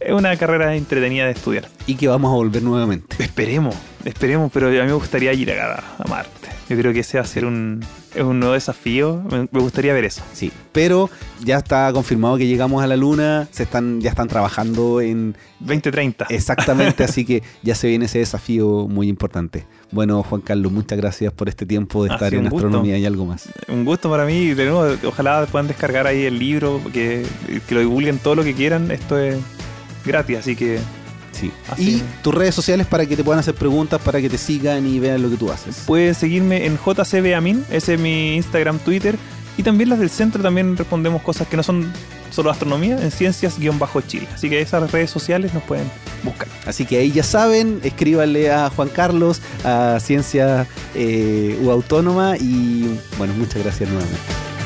[0.00, 1.68] es una carrera entretenida de estudiar.
[1.86, 3.22] Y que vamos a volver nuevamente.
[3.22, 6.48] Esperemos, esperemos, pero a mí me gustaría ir a, a Marte.
[6.68, 7.82] Yo creo que ese va a ser un,
[8.14, 9.22] es un nuevo desafío.
[9.30, 10.22] Me, gustaría ver eso.
[10.34, 11.08] Sí, pero
[11.42, 13.48] ya está confirmado que llegamos a la luna.
[13.50, 16.26] Se están, ya están trabajando en 2030.
[16.28, 19.64] exactamente, así que ya se viene ese desafío muy importante.
[19.90, 22.66] Bueno, Juan Carlos, muchas gracias por este tiempo de estar en gusto.
[22.66, 23.48] astronomía y algo más.
[23.68, 24.48] Un gusto para mí.
[24.48, 27.24] De nuevo, ojalá puedan descargar ahí el libro, que,
[27.66, 28.90] que lo divulguen todo lo que quieran.
[28.90, 29.38] Esto es
[30.08, 30.80] gratis, así que
[31.32, 31.52] Sí.
[31.70, 32.22] Así y es.
[32.22, 35.22] tus redes sociales para que te puedan hacer preguntas, para que te sigan y vean
[35.22, 35.84] lo que tú haces.
[35.86, 39.16] pueden seguirme en JCBAmin, ese es mi Instagram, Twitter.
[39.56, 41.92] Y también las del centro también respondemos cosas que no son
[42.30, 44.28] solo astronomía, en ciencias-chile.
[44.32, 45.90] Así que esas redes sociales nos pueden
[46.22, 46.46] buscar.
[46.66, 52.98] Así que ahí ya saben, escríbanle a Juan Carlos, a Ciencia eh, U Autónoma y
[53.16, 54.57] bueno, muchas gracias nuevamente.